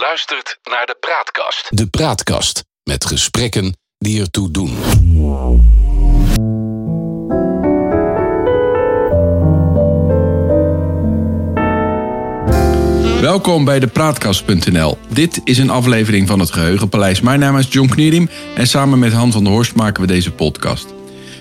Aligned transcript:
luistert 0.00 0.58
naar 0.70 0.86
de 0.86 0.96
Praatkast. 1.00 1.66
De 1.68 1.86
Praatkast 1.86 2.64
met 2.82 3.04
gesprekken 3.04 3.76
die 3.98 4.20
ertoe 4.20 4.50
doen. 4.50 4.76
Welkom 13.20 13.64
bij 13.64 13.80
de 13.80 13.86
Praatkast.nl. 13.86 14.98
Dit 15.08 15.40
is 15.44 15.58
een 15.58 15.70
aflevering 15.70 16.28
van 16.28 16.38
het 16.38 16.52
Geheugenpaleis. 16.52 17.20
Mijn 17.20 17.40
naam 17.40 17.58
is 17.58 17.66
John 17.70 17.88
Knierim 17.88 18.30
en 18.54 18.66
samen 18.66 18.98
met 18.98 19.12
Han 19.12 19.32
van 19.32 19.44
der 19.44 19.52
Horst 19.52 19.74
maken 19.74 20.02
we 20.02 20.08
deze 20.08 20.32
podcast. 20.32 20.86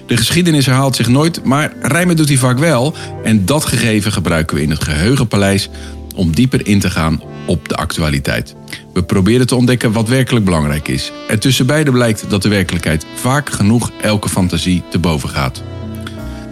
De 0.08 0.18
geschiedenis 0.18 0.66
herhaalt 0.66 0.96
zich 0.96 1.08
nooit, 1.08 1.44
maar 1.44 1.74
rijmen 1.82 2.16
doet 2.16 2.28
hij 2.28 2.38
vaak 2.38 2.58
wel. 2.58 2.96
En 3.24 3.46
dat 3.46 3.66
gegeven 3.66 4.12
gebruiken 4.12 4.56
we 4.56 4.62
in 4.62 4.70
het 4.70 4.84
Geheugenpaleis 4.84 5.70
om 6.16 6.36
dieper 6.36 6.68
in 6.68 6.80
te 6.80 6.90
gaan 6.90 7.22
op 7.50 7.70
de 7.70 7.76
actualiteit. 7.76 8.56
We 8.94 9.04
proberen 9.04 9.48
te 9.48 9.56
ontdekken 9.56 9.92
wat 9.92 10.08
werkelijk 10.08 10.46
belangrijk 10.46 10.88
is. 10.88 11.12
En 11.28 11.40
tussen 11.40 11.66
beide 11.66 11.92
blijkt 11.92 12.30
dat 12.30 12.42
de 12.42 12.50
werkelijkheid 12.50 13.06
vaak 13.16 13.50
genoeg 13.50 13.92
elke 14.02 14.30
fantasie 14.30 14.84
te 14.90 15.00
boven 15.00 15.30
gaat. 15.30 15.64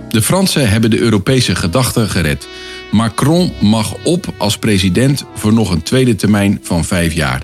De 0.10 0.22
Fransen 0.22 0.70
hebben 0.70 0.90
de 0.90 1.00
Europese 1.00 1.56
gedachte 1.56 2.10
gered. 2.10 2.48
Macron 2.92 3.52
mag 3.62 3.96
op 4.04 4.34
als 4.38 4.58
president 4.58 5.26
voor 5.36 5.54
nog 5.54 5.72
een 5.72 5.84
tweede 5.84 6.16
termijn 6.16 6.60
van 6.62 6.86
vijf 6.86 7.14
jaar. 7.14 7.44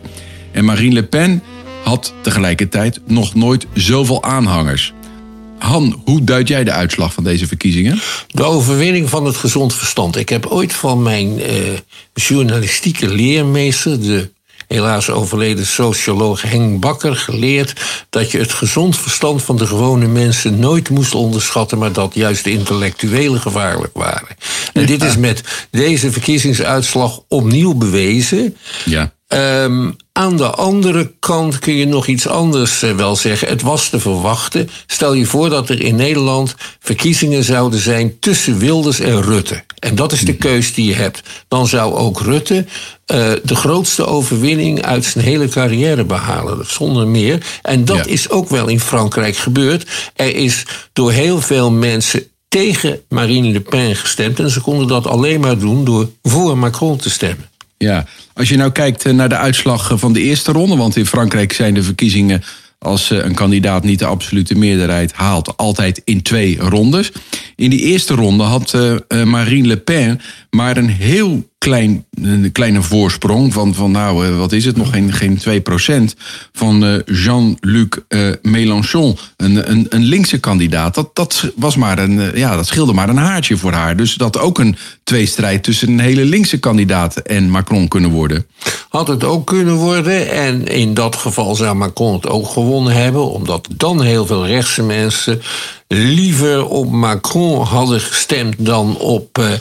En 0.52 0.66
Marine 0.66 0.94
Le 0.94 1.04
Pen 1.04 1.44
had 1.84 2.14
tegelijkertijd 2.22 3.00
nog 3.06 3.36
nooit 3.36 3.68
zoveel 3.74 4.24
aanhangers. 4.24 4.94
Han, 5.64 6.02
hoe 6.06 6.24
duid 6.24 6.48
jij 6.48 6.64
de 6.64 6.72
uitslag 6.72 7.14
van 7.14 7.24
deze 7.24 7.48
verkiezingen? 7.48 8.02
De 8.28 8.44
overwinning 8.44 9.10
van 9.10 9.26
het 9.26 9.36
gezond 9.36 9.76
verstand. 9.76 10.16
Ik 10.16 10.30
heb 10.30 10.46
ooit 10.46 10.74
van 10.74 11.02
mijn 11.02 11.40
eh, 11.40 11.56
journalistieke 12.14 13.08
leermeester, 13.08 14.02
de 14.02 14.30
helaas 14.68 15.10
overleden 15.10 15.66
socioloog 15.66 16.42
Henk 16.42 16.80
Bakker, 16.80 17.16
geleerd 17.16 17.74
dat 18.10 18.32
je 18.32 18.38
het 18.38 18.54
gezond 18.54 18.98
verstand 18.98 19.44
van 19.44 19.58
de 19.58 19.68
gewone 19.68 20.08
mensen 20.08 20.60
nooit 20.60 20.90
moest 20.90 21.16
onderschatten, 21.16 21.78
maar 21.78 21.94
dat 21.94 22.14
juist 22.14 22.44
de 22.44 22.52
intellectuelen 22.52 23.42
gevaarlijk 23.42 23.94
waren. 23.94 24.36
En 24.74 24.86
dit 24.86 25.04
is 25.04 25.18
met 25.18 25.44
deze 25.72 26.12
verkiezingsuitslag 26.12 27.20
opnieuw 27.28 27.74
bewezen. 27.74 28.58
Ja. 28.86 29.14
Ehm, 29.28 29.92
aan 30.12 30.38
de 30.38 30.50
andere 30.50 31.12
kant 31.20 31.60
kun 31.60 31.76
je 31.76 31.86
nog 31.86 32.08
iets 32.08 32.28
anders 32.28 32.82
eh, 32.82 32.96
wel 32.96 33.16
zeggen. 33.16 33.48
Het 33.48 33.62
was 33.62 33.90
te 33.90 34.00
verwachten. 34.00 34.70
Stel 34.88 35.14
je 35.14 35.26
voor 35.26 35.50
dat 35.50 35.70
er 35.70 35.82
in 35.82 35.96
Nederland 35.96 36.56
verkiezingen 36.80 37.44
zouden 37.44 37.80
zijn 37.80 38.20
tussen 38.20 38.58
Wilders 38.58 39.00
en 39.00 39.22
Rutte. 39.22 39.64
En 39.80 39.96
dat 39.96 40.12
is 40.12 40.22
de 40.22 40.36
keus 40.36 40.74
die 40.74 40.86
je 40.86 40.94
hebt. 40.94 41.22
Dan 41.48 41.68
zou 41.68 41.94
ook 41.94 42.22
Rutte 42.22 42.66
uh, 43.14 43.32
de 43.44 43.56
grootste 43.56 44.06
overwinning 44.06 44.82
uit 44.82 45.06
zijn 45.06 45.24
hele 45.24 45.48
carrière 45.48 46.04
behalen. 46.04 46.66
Zonder 46.66 47.08
meer. 47.08 47.46
En 47.62 47.86
dat 47.86 48.08
is 48.08 48.30
ook 48.30 48.50
wel 48.50 48.68
in 48.68 48.80
Frankrijk 48.80 49.38
gebeurd. 49.38 49.90
Er 50.16 50.36
is 50.36 50.66
door 50.94 51.12
heel 51.12 51.42
veel 51.42 51.72
mensen 51.72 52.28
tegen 52.48 53.02
Marine 53.10 53.52
Le 53.52 53.62
Pen 53.62 53.96
gestemd. 53.96 54.40
En 54.40 54.50
ze 54.50 54.62
konden 54.62 54.88
dat 54.88 55.08
alleen 55.08 55.40
maar 55.40 55.58
doen 55.58 55.86
door 55.86 56.10
voor 56.22 56.58
Macron 56.58 56.98
te 56.98 57.10
stemmen. 57.10 57.50
Ja, 57.78 58.06
als 58.34 58.50
je 58.50 58.58
nou 58.58 58.72
kijkt 58.72 59.12
naar 59.12 59.30
de 59.30 59.38
uitslag 59.38 59.92
van 59.96 60.14
de 60.14 60.22
eerste 60.22 60.52
ronde, 60.52 60.76
want 60.76 60.96
in 60.96 61.06
Frankrijk 61.06 61.54
zijn 61.54 61.74
de 61.74 61.84
verkiezingen 61.84 62.44
als 62.84 63.10
een 63.10 63.34
kandidaat 63.36 63.84
niet 63.84 64.00
de 64.00 64.06
absolute 64.06 64.56
meerderheid 64.56 65.14
haalt, 65.14 65.58
altijd 65.58 66.02
in 66.04 66.22
twee 66.22 66.60
rondes. 66.60 67.12
In 67.56 67.70
die 67.70 67.80
eerste 67.80 68.14
ronde 68.14 68.44
had 68.44 68.78
Marine 69.26 69.68
Le 69.68 69.78
Pen 69.78 70.22
maar 70.50 70.78
een 70.78 70.90
heel 70.90 71.52
klein, 71.58 72.06
een 72.22 72.52
kleine 72.52 72.82
voorsprong 72.82 73.54
van, 73.54 73.74
van 73.74 73.92
nou, 73.92 74.32
wat 74.32 74.52
is 74.52 74.66
het, 74.66 74.78
nog 74.78 74.90
geen, 74.90 75.12
geen 75.14 75.40
2% 76.12 76.18
van 76.54 77.04
Jean-Luc 77.06 77.88
Mélenchon, 78.42 79.18
een, 79.38 79.72
een, 79.72 79.86
een 79.90 80.04
linkse 80.04 80.40
kandidaat. 80.40 80.96
Dat, 80.96 81.10
dat, 81.14 81.52
was 81.56 81.76
maar 81.76 82.00
een, 82.00 82.32
ja, 82.36 82.56
dat 82.56 82.68
scheelde 82.68 82.94
maar 82.94 83.10
een 83.10 83.18
haartje 83.18 83.58
voor 83.58 83.72
haar. 83.72 83.96
Dus 83.96 84.14
dat 84.14 84.40
ook 84.40 84.60
een 84.60 84.76
tweestrijd 85.04 85.64
tussen 85.64 85.88
een 85.88 86.00
hele 86.00 86.26
linkse 86.26 86.60
kandidaat 86.60 87.18
en 87.18 87.50
Macron 87.50 87.88
kunnen 87.88 88.10
worden. 88.10 88.46
Had 88.90 89.08
het 89.08 89.24
ook 89.24 89.48
kunnen 89.48 89.76
worden. 89.76 90.32
En 90.32 90.68
in 90.68 90.94
dat 90.94 91.16
geval 91.16 91.56
zou 91.56 91.76
Macron 91.76 92.14
het 92.14 92.28
ook 92.28 92.48
gewonnen 92.48 92.94
hebben, 92.94 93.32
omdat 93.32 93.68
dan 93.76 94.02
heel 94.02 94.26
veel 94.26 94.48
rechtse 94.48 94.84
mensen 94.84 95.42
liever 95.94 96.68
op 96.68 96.92
Macron 96.92 97.66
hadden 97.66 98.02
gestemd 98.02 98.56
dan 98.58 98.98
op 98.98 99.38
uh, 99.38 99.52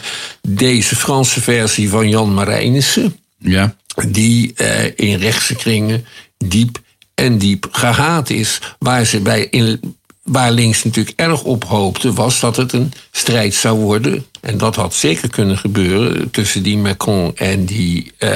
deze 0.48 0.96
Franse 0.96 1.40
versie 1.40 1.88
van 1.88 2.08
Jan 2.08 2.34
Marijnissen. 2.34 3.16
Ja. 3.38 3.74
Die 4.08 4.54
uh, 4.56 4.84
in 4.96 5.18
rechtse 5.18 5.54
kringen 5.54 6.04
diep 6.38 6.80
en 7.14 7.38
diep 7.38 7.68
gehaat 7.70 8.30
is. 8.30 8.58
Waar 8.78 9.04
ze 9.04 9.20
bij 9.20 9.46
in, 9.50 9.96
waar 10.22 10.52
links 10.52 10.84
natuurlijk 10.84 11.20
erg 11.20 11.42
op 11.42 11.64
hoopte, 11.64 12.12
was 12.12 12.40
dat 12.40 12.56
het 12.56 12.72
een 12.72 12.92
strijd 13.10 13.54
zou 13.54 13.78
worden. 13.78 14.26
En 14.40 14.58
dat 14.58 14.76
had 14.76 14.94
zeker 14.94 15.28
kunnen 15.28 15.58
gebeuren 15.58 16.30
tussen 16.30 16.62
die 16.62 16.76
Macron 16.76 17.36
en 17.36 17.64
die 17.64 18.12
uh, 18.18 18.30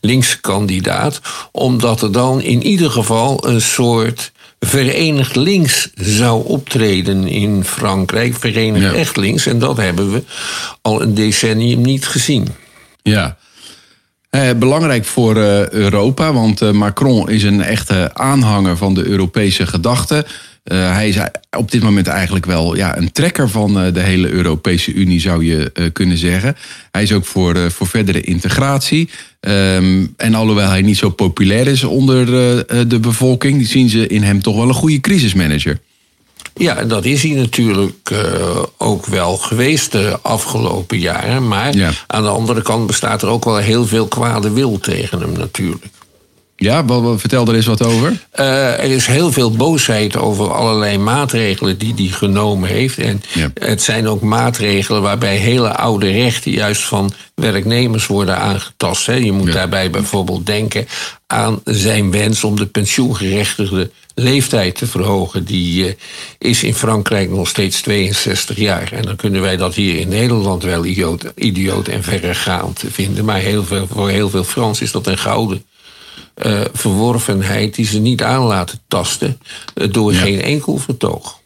linkse 0.00 0.40
kandidaat. 0.40 1.20
Omdat 1.52 2.02
er 2.02 2.12
dan 2.12 2.40
in 2.42 2.62
ieder 2.62 2.90
geval 2.90 3.46
een 3.46 3.62
soort 3.62 4.32
Verenigd 4.58 5.36
Links 5.36 5.90
zou 5.94 6.44
optreden 6.46 7.26
in 7.26 7.64
Frankrijk. 7.64 8.36
Verenigd 8.36 8.94
Echt 8.94 9.16
Links. 9.16 9.46
En 9.46 9.58
dat 9.58 9.76
hebben 9.76 10.12
we 10.12 10.22
al 10.82 11.02
een 11.02 11.14
decennium 11.14 11.80
niet 11.80 12.06
gezien. 12.06 12.46
Ja. 13.02 13.36
Eh, 14.30 14.50
belangrijk 14.56 15.04
voor 15.04 15.36
uh, 15.36 15.68
Europa, 15.68 16.32
want 16.32 16.62
uh, 16.62 16.70
Macron 16.70 17.28
is 17.28 17.42
een 17.42 17.62
echte 17.62 18.10
aanhanger 18.14 18.76
van 18.76 18.94
de 18.94 19.04
Europese 19.04 19.66
gedachte. 19.66 20.26
Uh, 20.72 20.92
hij 20.92 21.08
is 21.08 21.18
op 21.56 21.70
dit 21.70 21.82
moment 21.82 22.06
eigenlijk 22.06 22.46
wel 22.46 22.76
ja, 22.76 22.96
een 22.96 23.12
trekker 23.12 23.48
van 23.48 23.86
uh, 23.86 23.92
de 23.92 24.00
hele 24.00 24.28
Europese 24.28 24.92
Unie, 24.92 25.20
zou 25.20 25.44
je 25.44 25.70
uh, 25.74 25.86
kunnen 25.92 26.18
zeggen. 26.18 26.56
Hij 26.90 27.02
is 27.02 27.12
ook 27.12 27.24
voor, 27.24 27.70
voor 27.70 27.86
verdere 27.86 28.20
integratie. 28.20 29.08
Um, 29.40 30.14
en 30.16 30.34
alhoewel 30.34 30.68
hij 30.68 30.82
niet 30.82 30.96
zo 30.96 31.10
populair 31.10 31.66
is 31.66 31.84
onder 31.84 32.26
de 32.88 32.98
bevolking, 33.00 33.66
zien 33.66 33.88
ze 33.88 34.06
in 34.06 34.22
hem 34.22 34.42
toch 34.42 34.56
wel 34.56 34.68
een 34.68 34.74
goede 34.74 35.00
crisismanager. 35.00 35.80
Ja, 36.54 36.84
dat 36.84 37.04
is 37.04 37.22
hij 37.22 37.32
natuurlijk 37.32 38.12
ook 38.76 39.06
wel 39.06 39.36
geweest 39.36 39.92
de 39.92 40.18
afgelopen 40.22 40.98
jaren. 40.98 41.48
Maar 41.48 41.76
ja. 41.76 41.90
aan 42.06 42.22
de 42.22 42.28
andere 42.28 42.62
kant 42.62 42.86
bestaat 42.86 43.22
er 43.22 43.28
ook 43.28 43.44
wel 43.44 43.56
heel 43.56 43.86
veel 43.86 44.06
kwade 44.06 44.50
wil 44.50 44.78
tegen 44.80 45.20
hem 45.20 45.32
natuurlijk. 45.32 45.84
Ja, 46.56 46.84
vertel 47.16 47.46
er 47.46 47.54
eens 47.54 47.66
wat 47.66 47.82
over. 47.82 48.24
Uh, 48.40 48.78
er 48.78 48.90
is 48.90 49.06
heel 49.06 49.32
veel 49.32 49.50
boosheid 49.50 50.16
over 50.16 50.52
allerlei 50.52 50.98
maatregelen 50.98 51.78
die 51.78 51.94
hij 51.96 52.06
genomen 52.06 52.68
heeft. 52.68 52.98
En 52.98 53.22
ja. 53.32 53.50
het 53.54 53.82
zijn 53.82 54.08
ook 54.08 54.20
maatregelen 54.20 55.02
waarbij 55.02 55.36
hele 55.36 55.76
oude 55.76 56.10
rechten 56.10 56.50
juist 56.50 56.82
van 56.82 57.12
werknemers 57.34 58.06
worden 58.06 58.38
aangetast. 58.38 59.06
Hè. 59.06 59.14
Je 59.14 59.32
moet 59.32 59.46
ja. 59.46 59.52
daarbij 59.52 59.90
bijvoorbeeld 59.90 60.46
denken 60.46 60.86
aan 61.26 61.60
zijn 61.64 62.10
wens 62.10 62.44
om 62.44 62.56
de 62.56 62.66
pensioengerechtigde 62.66 63.90
leeftijd 64.14 64.74
te 64.74 64.86
verhogen. 64.86 65.44
Die 65.44 65.84
uh, 65.86 65.92
is 66.38 66.62
in 66.62 66.74
Frankrijk 66.74 67.30
nog 67.30 67.48
steeds 67.48 67.80
62 67.80 68.56
jaar. 68.56 68.92
En 68.92 69.02
dan 69.02 69.16
kunnen 69.16 69.40
wij 69.40 69.56
dat 69.56 69.74
hier 69.74 69.98
in 69.98 70.08
Nederland 70.08 70.62
wel 70.62 70.84
idioot, 70.84 71.24
idioot 71.34 71.88
en 71.88 72.02
verregaand 72.02 72.84
vinden. 72.90 73.24
Maar 73.24 73.40
heel 73.40 73.64
veel, 73.64 73.86
voor 73.90 74.08
heel 74.08 74.30
veel 74.30 74.44
Frans 74.44 74.80
is 74.80 74.92
dat 74.92 75.06
een 75.06 75.18
gouden 75.18 75.64
uh, 76.44 76.60
verworvenheid 76.72 77.74
die 77.74 77.86
ze 77.86 77.98
niet 77.98 78.22
aan 78.22 78.42
laten 78.42 78.80
tasten 78.88 79.38
uh, 79.74 79.92
door 79.92 80.12
ja. 80.12 80.20
geen 80.20 80.40
enkel 80.40 80.76
vertoog. 80.78 81.40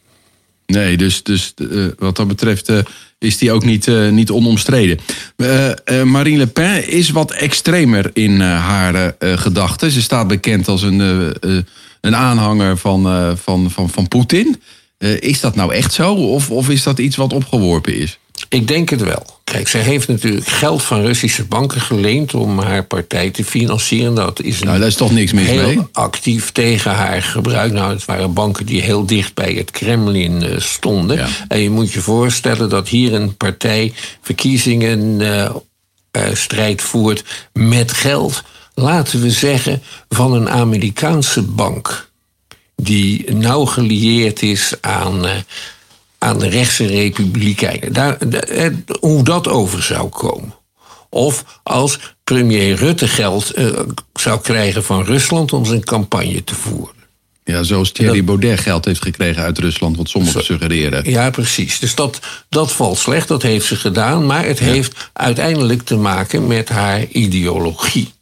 Nee, 0.66 0.96
dus, 0.96 1.22
dus 1.22 1.54
uh, 1.56 1.86
wat 1.98 2.16
dat 2.16 2.28
betreft 2.28 2.72
is 3.18 3.38
die 3.38 3.52
ook 3.52 3.64
niet, 3.64 3.86
niet 4.10 4.30
onomstreden. 4.30 4.98
Marine 6.04 6.36
Le 6.38 6.46
Pen 6.46 6.88
is 6.88 7.10
wat 7.10 7.32
extremer 7.32 8.10
in 8.12 8.40
haar 8.40 9.14
gedachten. 9.18 9.90
Ze 9.90 10.02
staat 10.02 10.28
bekend 10.28 10.68
als 10.68 10.82
een, 10.82 10.98
een 12.00 12.16
aanhanger 12.16 12.76
van, 12.76 13.36
van, 13.38 13.70
van, 13.70 13.90
van 13.90 14.08
Poetin. 14.08 14.62
is 15.18 15.40
dat 15.40 15.54
nou 15.54 15.74
echt 15.74 15.92
zo? 15.92 16.14
Of, 16.14 16.50
of 16.50 16.68
is 16.68 16.82
dat 16.82 16.98
iets 16.98 17.16
wat 17.16 17.32
opgeworpen 17.32 17.94
is? 17.94 18.19
Ik 18.48 18.68
denk 18.68 18.88
het 18.88 19.02
wel. 19.02 19.38
Kijk, 19.44 19.68
zij 19.68 19.80
heeft 19.80 20.08
natuurlijk 20.08 20.46
geld 20.46 20.82
van 20.82 21.00
Russische 21.00 21.44
banken 21.44 21.80
geleend 21.80 22.34
om 22.34 22.58
haar 22.58 22.84
partij 22.84 23.30
te 23.30 23.44
financieren. 23.44 24.14
Dat 24.14 24.42
is, 24.42 24.62
nou, 24.62 24.78
daar 24.78 24.86
is 24.86 24.94
toch 24.94 25.12
niks 25.12 25.32
mis 25.32 25.46
heel 25.46 25.66
mee? 25.66 25.80
actief 25.92 26.52
tegen 26.52 26.90
haar 26.90 27.22
gebruik. 27.22 27.72
Nou, 27.72 27.92
het 27.92 28.04
waren 28.04 28.32
banken 28.32 28.66
die 28.66 28.82
heel 28.82 29.06
dicht 29.06 29.34
bij 29.34 29.52
het 29.52 29.70
Kremlin 29.70 30.42
uh, 30.42 30.58
stonden. 30.58 31.16
Ja. 31.16 31.28
En 31.48 31.60
je 31.60 31.70
moet 31.70 31.92
je 31.92 32.00
voorstellen 32.00 32.68
dat 32.68 32.88
hier 32.88 33.14
een 33.14 33.36
partij 33.36 33.92
verkiezingen 34.20 35.20
uh, 35.20 35.50
uh, 36.16 36.22
strijd 36.32 36.82
voert 36.82 37.24
met 37.52 37.92
geld, 37.92 38.42
laten 38.74 39.20
we 39.20 39.30
zeggen, 39.30 39.82
van 40.08 40.32
een 40.32 40.50
Amerikaanse 40.50 41.42
bank. 41.42 42.08
Die 42.76 43.34
nauw 43.34 43.64
gelieerd 43.64 44.42
is 44.42 44.74
aan 44.80 45.26
aan 46.22 46.38
de 46.38 46.48
rechtse 46.48 46.86
republikeinen. 46.86 47.92
Daar, 47.92 48.18
hoe 49.00 49.22
dat 49.24 49.48
over 49.48 49.82
zou 49.82 50.08
komen. 50.08 50.54
Of 51.10 51.44
als 51.62 51.98
premier 52.24 52.74
Rutte 52.74 53.08
geld 53.08 53.58
uh, 53.58 53.78
zou 54.12 54.40
krijgen 54.40 54.84
van 54.84 55.04
Rusland 55.04 55.52
om 55.52 55.64
zijn 55.64 55.84
campagne 55.84 56.44
te 56.44 56.54
voeren. 56.54 56.94
Ja, 57.44 57.62
zoals 57.62 57.92
Thierry 57.92 58.24
Baudet 58.24 58.60
geld 58.60 58.84
heeft 58.84 59.02
gekregen 59.02 59.42
uit 59.42 59.58
Rusland, 59.58 59.96
wat 59.96 60.08
sommigen 60.08 60.44
suggereren. 60.44 61.10
Ja, 61.10 61.30
precies. 61.30 61.78
Dus 61.78 61.94
dat, 61.94 62.18
dat 62.48 62.72
valt 62.72 62.98
slecht, 62.98 63.28
dat 63.28 63.42
heeft 63.42 63.66
ze 63.66 63.76
gedaan. 63.76 64.26
Maar 64.26 64.44
het 64.44 64.58
heeft 64.58 65.10
uiteindelijk 65.12 65.82
te 65.82 65.96
maken 65.96 66.46
met 66.46 66.68
haar 66.68 67.04
ideologie. 67.04 68.12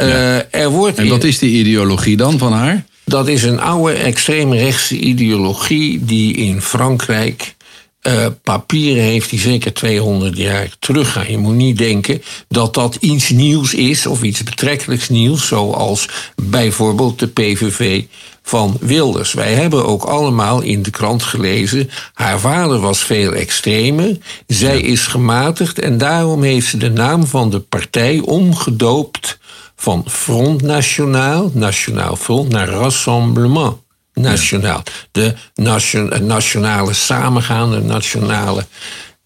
Uh, 0.00 0.54
er 0.54 0.68
wordt 0.68 0.98
en 0.98 1.08
wat 1.08 1.24
is 1.24 1.38
die 1.38 1.58
ideologie 1.58 2.16
dan 2.16 2.38
van 2.38 2.52
haar? 2.52 2.84
Dat 3.08 3.28
is 3.28 3.42
een 3.42 3.60
oude 3.60 3.92
extreemrechtse 3.92 4.98
ideologie 4.98 6.04
die 6.04 6.34
in 6.34 6.62
Frankrijk 6.62 7.54
uh, 8.02 8.26
papieren 8.42 9.02
heeft 9.02 9.30
die 9.30 9.38
zeker 9.38 9.72
200 9.72 10.36
jaar 10.36 10.68
teruggaan. 10.78 11.30
Je 11.30 11.38
moet 11.38 11.54
niet 11.54 11.78
denken 11.78 12.22
dat 12.48 12.74
dat 12.74 12.94
iets 12.94 13.30
nieuws 13.30 13.74
is 13.74 14.06
of 14.06 14.22
iets 14.22 14.42
betrekkelijks 14.42 15.08
nieuws, 15.08 15.46
zoals 15.46 16.08
bijvoorbeeld 16.42 17.18
de 17.18 17.26
PVV 17.26 18.02
van 18.42 18.76
Wilders. 18.80 19.32
Wij 19.32 19.54
hebben 19.54 19.86
ook 19.86 20.02
allemaal 20.02 20.60
in 20.60 20.82
de 20.82 20.90
krant 20.90 21.22
gelezen. 21.22 21.90
Haar 22.12 22.40
vader 22.40 22.78
was 22.78 22.98
veel 22.98 23.32
extremer. 23.32 24.18
Zij 24.46 24.80
is 24.80 25.06
gematigd 25.06 25.78
en 25.78 25.98
daarom 25.98 26.42
heeft 26.42 26.66
ze 26.66 26.76
de 26.76 26.90
naam 26.90 27.26
van 27.26 27.50
de 27.50 27.60
partij 27.60 28.18
omgedoopt 28.18 29.38
van 29.76 30.04
Front 30.08 30.62
National, 30.62 31.50
Nationaal 31.54 32.16
Front, 32.16 32.48
naar 32.48 32.68
Rassemblement 32.68 33.76
nationaal. 34.12 34.82
De 35.10 35.34
nation, 35.54 36.12
nationale 36.26 36.92
samengaande 36.92 37.80
nationale 37.80 38.66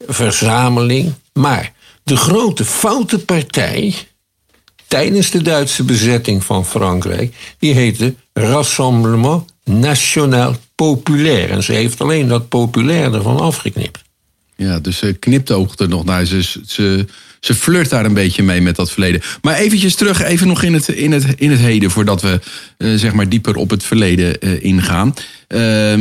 verzameling. 0.07 1.13
Maar 1.33 1.73
de 2.03 2.17
grote 2.17 2.65
foute 2.65 3.19
partij 3.19 3.95
tijdens 4.87 5.31
de 5.31 5.43
Duitse 5.43 5.85
bezetting 5.85 6.45
van 6.45 6.67
Frankrijk, 6.67 7.35
die 7.59 7.75
heette 7.75 8.15
Rassemblement 8.33 9.45
National 9.65 10.55
Populaire. 10.75 11.53
En 11.53 11.63
ze 11.63 11.73
heeft 11.73 12.01
alleen 12.01 12.29
dat 12.29 12.49
populair 12.49 13.15
ervan 13.15 13.41
afgeknipt. 13.41 14.03
Ja, 14.57 14.79
dus 14.79 14.99
ze 14.99 15.13
knipte 15.13 15.67
nog 15.89 16.05
naar. 16.05 16.25
Ze, 16.25 16.43
ze, 16.67 17.07
ze 17.41 17.55
flirt 17.55 17.91
daar 17.91 18.05
een 18.05 18.15
beetje 18.15 18.43
mee 18.43 18.61
met 18.61 18.77
dat 18.77 18.91
verleden. 18.91 19.23
Maar 19.43 19.55
eventjes 19.55 19.95
terug, 19.95 20.23
even 20.23 20.47
nog 20.47 20.63
in 20.63 20.75
het, 20.75 20.89
in 20.89 21.13
het, 21.13 21.25
in 21.37 21.51
het 21.51 21.61
heden, 21.61 21.91
voordat 21.91 22.23
we 22.23 22.41
uh, 22.79 22.95
zeg 22.95 23.13
maar 23.13 23.29
dieper 23.29 23.57
op 23.57 23.71
het 23.71 23.83
verleden 23.83 24.37
uh, 24.41 24.65
ingaan. 24.65 25.15
Uh, 25.49 25.95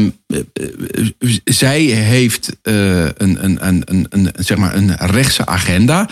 zij 1.43 1.81
heeft 1.81 2.57
een, 2.61 3.43
een, 3.43 3.67
een, 3.67 3.81
een, 3.85 4.05
een, 4.09 4.31
zeg 4.35 4.57
maar 4.57 4.75
een 4.75 4.95
rechtse 4.95 5.45
agenda. 5.45 6.09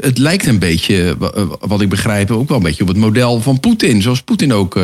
het 0.00 0.18
lijkt 0.18 0.46
een 0.46 0.58
beetje, 0.58 1.16
wat 1.60 1.80
ik 1.80 1.88
begrijp, 1.88 2.30
ook 2.30 2.48
wel 2.48 2.56
een 2.56 2.62
beetje 2.62 2.82
op 2.82 2.88
het 2.88 2.96
model 2.96 3.40
van 3.40 3.60
Poetin, 3.60 4.02
zoals 4.02 4.22
Poetin 4.22 4.52
ook 4.52 4.78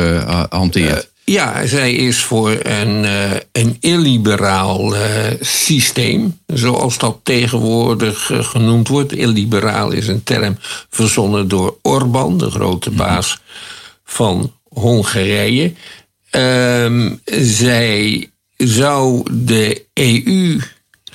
hanteert. 0.49 1.13
Ja, 1.25 1.65
zij 1.65 1.93
is 1.93 2.23
voor 2.23 2.57
een, 2.61 3.03
uh, 3.03 3.31
een 3.51 3.77
illiberaal 3.79 4.95
uh, 4.95 5.01
systeem, 5.39 6.39
zoals 6.47 6.97
dat 6.97 7.19
tegenwoordig 7.23 8.29
uh, 8.29 8.43
genoemd 8.43 8.87
wordt. 8.87 9.13
Illiberaal 9.13 9.91
is 9.91 10.07
een 10.07 10.23
term 10.23 10.57
verzonnen 10.89 11.47
door 11.47 11.77
Orbán, 11.81 12.37
de 12.37 12.51
grote 12.51 12.89
mhm. 12.89 12.97
baas 12.97 13.39
van 14.03 14.53
Hongarije. 14.63 15.73
Ehm, 16.29 17.15
zij 17.41 18.29
zou 18.57 19.23
de 19.31 19.85
EU 19.93 20.59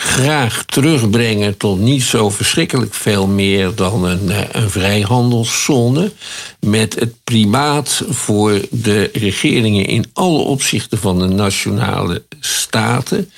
graag 0.03 0.65
terugbrengen 0.65 1.57
tot 1.57 1.81
niet 1.81 2.03
zo 2.03 2.31
verschrikkelijk 2.31 2.95
veel 2.95 3.27
meer 3.27 3.75
dan 3.75 4.05
een, 4.05 4.31
eh, 4.31 4.39
een 4.53 4.71
vrijhandelszone. 4.71 6.13
Met 6.61 6.95
het 6.95 7.15
primaat 7.25 8.03
voor 8.09 8.61
de 8.71 9.11
regeringen 9.13 9.87
in 9.87 10.05
alle 10.13 10.39
opzichten 10.39 10.99
van 10.99 11.19
de 11.19 11.27
nationale 11.27 12.23
staten. 12.41 13.31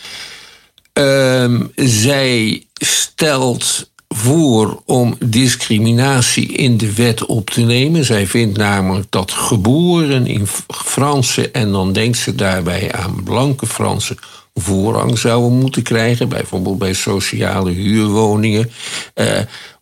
Um, 0.92 1.72
zij 1.74 2.64
stelt 2.74 3.90
voor 4.08 4.82
om 4.86 5.16
discriminatie 5.24 6.46
in 6.46 6.76
de 6.76 6.94
wet 6.94 7.26
op 7.26 7.50
te 7.50 7.60
nemen. 7.60 8.04
Zij 8.04 8.26
vindt 8.26 8.58
namelijk 8.58 9.06
dat 9.10 9.30
geboren 9.30 10.26
in 10.26 10.46
Franse, 10.68 11.50
en 11.50 11.72
dan 11.72 11.92
denkt 11.92 12.18
ze 12.18 12.34
daarbij 12.34 12.92
aan 12.92 13.22
blanke 13.24 13.66
Fransen, 13.66 14.16
voorrang 14.54 15.18
zouden 15.18 15.58
moeten 15.58 15.82
krijgen. 15.82 16.28
Bijvoorbeeld 16.28 16.78
bij 16.78 16.92
sociale 16.92 17.70
huurwoningen. 17.70 18.70
Uh, 19.14 19.26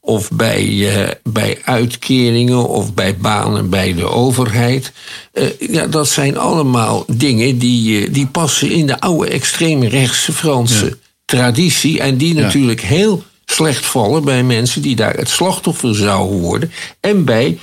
of 0.00 0.31
bij, 0.31 0.64
uh, 0.64 1.08
bij 1.22 1.58
uitkeringen 1.64 2.69
of 2.69 2.94
bij 2.94 3.17
banen 3.17 3.70
bij 3.70 3.94
de 3.94 4.06
overheid. 4.06 4.93
Uh, 5.32 5.44
ja, 5.58 5.87
dat 5.87 6.08
zijn 6.08 6.38
allemaal 6.38 7.05
dingen 7.06 7.58
die, 7.58 8.11
die 8.11 8.26
passen 8.26 8.70
in 8.70 8.87
de 8.87 9.00
oude 9.00 9.31
extreemrechtse 9.31 10.32
Franse 10.32 10.99
traditie. 11.25 12.00
En 12.00 12.16
die 12.16 12.34
natuurlijk 12.34 12.81
heel 12.81 13.23
slecht 13.44 13.87
vallen 13.87 14.25
bij 14.25 14.43
mensen 14.43 14.82
die 14.82 14.96
daar 14.96 15.14
het 15.14 15.28
slachtoffer 15.28 15.94
zouden 15.94 16.38
worden. 16.38 16.73
En 17.00 17.25
bij 17.25 17.58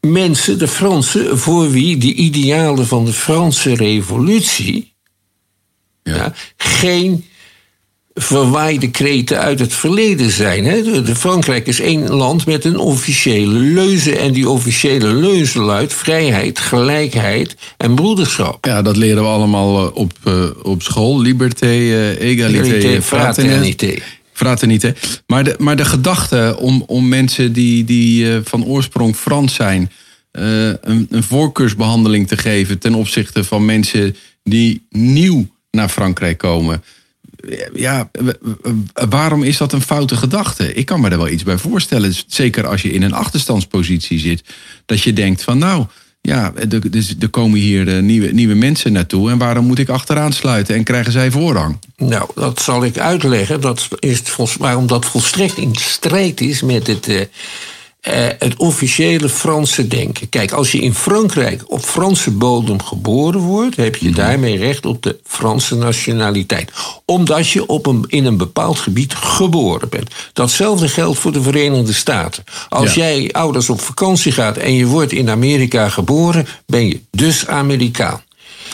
mensen, 0.00 0.58
de 0.58 0.68
Fransen, 0.68 1.38
voor 1.38 1.70
wie 1.70 1.96
de 1.96 2.14
idealen 2.14 2.86
van 2.86 3.04
de 3.04 3.12
Franse 3.12 3.74
revolutie 3.74 4.91
ja. 6.02 6.32
geen 6.56 7.24
verwaaide 8.14 8.90
kreten 8.90 9.38
uit 9.38 9.58
het 9.58 9.74
verleden 9.74 10.30
zijn. 10.30 10.64
Hè? 10.64 11.02
De, 11.02 11.16
Frankrijk 11.16 11.66
is 11.66 11.80
één 11.80 12.10
land 12.10 12.46
met 12.46 12.64
een 12.64 12.78
officiële 12.78 13.58
leuze. 13.58 14.16
En 14.16 14.32
die 14.32 14.48
officiële 14.48 15.14
leuze 15.14 15.58
luidt 15.58 15.94
vrijheid, 15.94 16.58
gelijkheid 16.58 17.56
en 17.76 17.94
broederschap. 17.94 18.66
Ja, 18.66 18.82
dat 18.82 18.96
leren 18.96 19.22
we 19.22 19.28
allemaal 19.28 19.86
eh, 19.86 19.96
op, 19.96 20.12
uh, 20.24 20.44
op 20.62 20.82
school. 20.82 21.20
Liberté, 21.20 21.66
uh, 21.66 22.20
egalité, 22.20 23.02
fraternité. 23.02 23.94
Fraternité. 24.32 24.94
Maar 25.26 25.44
de, 25.44 25.54
maar 25.58 25.76
de 25.76 25.84
gedachte 25.84 26.56
om, 26.58 26.84
om 26.86 27.08
mensen 27.08 27.52
die, 27.52 27.84
die 27.84 28.26
van 28.44 28.64
oorsprong 28.64 29.16
Frans 29.16 29.54
zijn... 29.54 29.90
een, 30.32 31.06
een 31.10 31.22
voorkeursbehandeling 31.22 32.28
te 32.28 32.36
geven 32.36 32.78
ten 32.78 32.94
opzichte 32.94 33.44
van 33.44 33.64
mensen 33.64 34.16
die 34.44 34.86
nieuw 34.90 35.46
naar 35.72 35.88
Frankrijk 35.88 36.38
komen. 36.38 36.82
Ja, 37.74 38.10
waarom 38.92 39.42
is 39.42 39.56
dat 39.56 39.72
een 39.72 39.82
foute 39.82 40.16
gedachte? 40.16 40.74
Ik 40.74 40.86
kan 40.86 41.00
me 41.00 41.08
er 41.08 41.16
wel 41.16 41.28
iets 41.28 41.42
bij 41.42 41.58
voorstellen. 41.58 42.14
Zeker 42.26 42.66
als 42.66 42.82
je 42.82 42.92
in 42.92 43.02
een 43.02 43.12
achterstandspositie 43.12 44.18
zit. 44.18 44.44
Dat 44.86 45.02
je 45.02 45.12
denkt 45.12 45.42
van 45.42 45.58
nou, 45.58 45.86
ja, 46.20 46.52
er, 47.18 47.28
komen 47.30 47.58
hier 47.58 47.96
eh, 47.96 48.02
nieuwe, 48.02 48.32
nieuwe 48.32 48.54
mensen 48.54 48.92
naartoe. 48.92 49.30
En 49.30 49.38
waarom 49.38 49.66
moet 49.66 49.78
ik 49.78 49.88
achteraan 49.88 50.32
sluiten 50.32 50.74
en 50.74 50.84
krijgen 50.84 51.12
zij 51.12 51.30
voorrang? 51.30 51.78
Nou, 51.96 52.30
dat 52.34 52.60
zal 52.60 52.84
ik 52.84 52.98
uitleggen. 52.98 53.60
Dat 53.60 53.88
is 53.98 54.22
waarom 54.58 54.86
dat 54.86 55.06
volstrekt 55.06 55.56
in 55.56 55.74
strijd 55.74 56.40
is 56.40 56.62
met 56.62 56.86
het. 56.86 57.28
Uh, 58.08 58.14
het 58.38 58.56
officiële 58.56 59.28
Franse 59.28 59.88
denken. 59.88 60.28
Kijk, 60.28 60.52
als 60.52 60.72
je 60.72 60.78
in 60.78 60.94
Frankrijk 60.94 61.62
op 61.66 61.84
Franse 61.84 62.30
bodem 62.30 62.82
geboren 62.82 63.40
wordt, 63.40 63.76
heb 63.76 63.96
je 63.96 64.08
mhm. 64.08 64.16
daarmee 64.16 64.56
recht 64.56 64.86
op 64.86 65.02
de 65.02 65.18
Franse 65.24 65.74
nationaliteit. 65.74 66.72
Omdat 67.04 67.48
je 67.48 67.66
op 67.66 67.86
een, 67.86 68.04
in 68.08 68.24
een 68.24 68.36
bepaald 68.36 68.78
gebied 68.78 69.14
geboren 69.14 69.88
bent. 69.88 70.10
Datzelfde 70.32 70.88
geldt 70.88 71.18
voor 71.18 71.32
de 71.32 71.42
Verenigde 71.42 71.92
Staten. 71.92 72.44
Als 72.68 72.94
jij 72.94 73.28
ouders 73.32 73.70
op 73.70 73.80
vakantie 73.80 74.32
gaat 74.32 74.56
en 74.56 74.74
je 74.74 74.86
wordt 74.86 75.12
in 75.12 75.30
Amerika 75.30 75.88
geboren, 75.88 76.46
ben 76.66 76.88
je 76.88 77.00
dus 77.10 77.46
Amerikaan. 77.46 78.22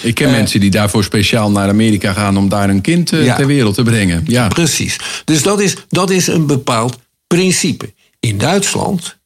Ik 0.03 0.15
ken 0.15 0.29
uh, 0.29 0.35
mensen 0.35 0.61
die 0.61 0.71
daarvoor 0.71 1.05
speciaal 1.05 1.51
naar 1.51 1.69
Amerika 1.69 2.13
gaan 2.13 2.37
om 2.37 2.49
daar 2.49 2.69
een 2.69 2.81
kind 2.81 3.13
uh, 3.13 3.37
ter 3.37 3.47
wereld 3.47 3.75
te 3.75 3.83
brengen. 3.83 4.25
Ja. 4.27 4.49
Precies. 4.49 4.97
Dus 5.25 5.43
dat 5.43 5.61
is, 5.61 5.75
dat 5.89 6.11
is 6.11 6.27
een 6.27 6.47
bepaald 6.47 6.99
principe. 7.27 7.93
In 8.21 8.39
Duitsland 8.39 9.18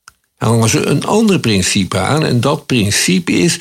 hangen 0.46 0.68
ze 0.68 0.86
een 0.86 1.04
ander 1.04 1.38
principe 1.38 1.98
aan. 1.98 2.24
En 2.24 2.40
dat 2.40 2.66
principe 2.66 3.32
is: 3.32 3.58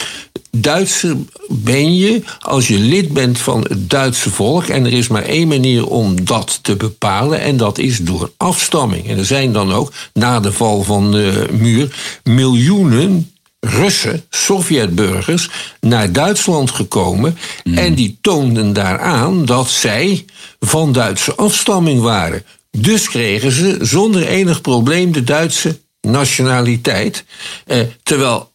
Duitser 0.52 1.16
ben 1.50 1.98
je 1.98 2.22
als 2.40 2.68
je 2.68 2.80
lid 2.80 3.14
bent 3.14 3.40
van 3.40 3.66
het 3.70 3.90
Duitse 3.90 4.30
volk. 4.30 4.66
En 4.66 4.86
er 4.86 4.94
is 4.94 5.08
maar 5.08 5.24
één 5.24 5.48
manier 5.48 5.88
om 5.88 6.26
dat 6.26 6.60
te 6.62 6.76
bepalen. 6.76 7.42
En 7.42 7.58
dat 7.58 7.78
is 7.78 7.98
door 7.98 8.32
afstamming. 8.38 9.08
En 9.08 9.18
er 9.18 9.26
zijn 9.26 9.54
dan 9.54 9.72
ook, 9.72 9.94
na 10.14 10.40
de 10.40 10.52
val 10.52 10.84
van 10.84 11.12
de 11.12 11.48
muur, 11.52 12.20
miljoenen 12.24 13.32
Russen, 13.60 14.24
Sovjetburgers, 14.30 15.50
naar 15.80 16.12
Duitsland 16.12 16.72
gekomen. 16.72 17.38
Mm. 17.64 17.78
En 17.78 17.96
die 17.96 18.18
toonden 18.22 18.74
daaraan 18.74 19.46
dat 19.46 19.70
zij 19.70 20.26
van 20.60 20.92
Duitse 20.92 21.36
afstamming 21.36 22.02
waren. 22.02 22.44
Dus 22.78 23.10
kregen 23.10 23.52
ze 23.52 23.78
zonder 23.82 24.28
enig 24.28 24.62
probleem 24.62 25.12
de 25.12 25.24
Duitse 25.24 25.80
nationaliteit. 26.02 27.24
Eh, 27.66 27.80
terwijl 28.04 28.52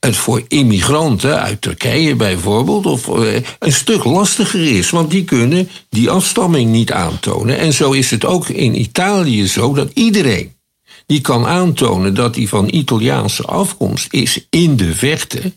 het 0.00 0.16
voor 0.16 0.42
immigranten 0.48 1.40
uit 1.42 1.60
Turkije 1.60 2.14
bijvoorbeeld 2.14 2.86
of, 2.86 3.08
eh, 3.08 3.34
een 3.58 3.72
stuk 3.72 4.04
lastiger 4.04 4.76
is. 4.76 4.90
Want 4.90 5.10
die 5.10 5.24
kunnen 5.24 5.68
die 5.88 6.10
afstamming 6.10 6.70
niet 6.70 6.92
aantonen. 6.92 7.58
En 7.58 7.72
zo 7.72 7.92
is 7.92 8.10
het 8.10 8.24
ook 8.24 8.48
in 8.48 8.80
Italië 8.80 9.46
zo 9.46 9.74
dat 9.74 9.90
iedereen 9.94 10.54
die 11.06 11.20
kan 11.20 11.46
aantonen 11.46 12.14
dat 12.14 12.34
hij 12.34 12.46
van 12.46 12.68
Italiaanse 12.68 13.42
afkomst 13.42 14.12
is 14.12 14.46
in 14.50 14.76
de 14.76 14.94
verte. 14.94 15.52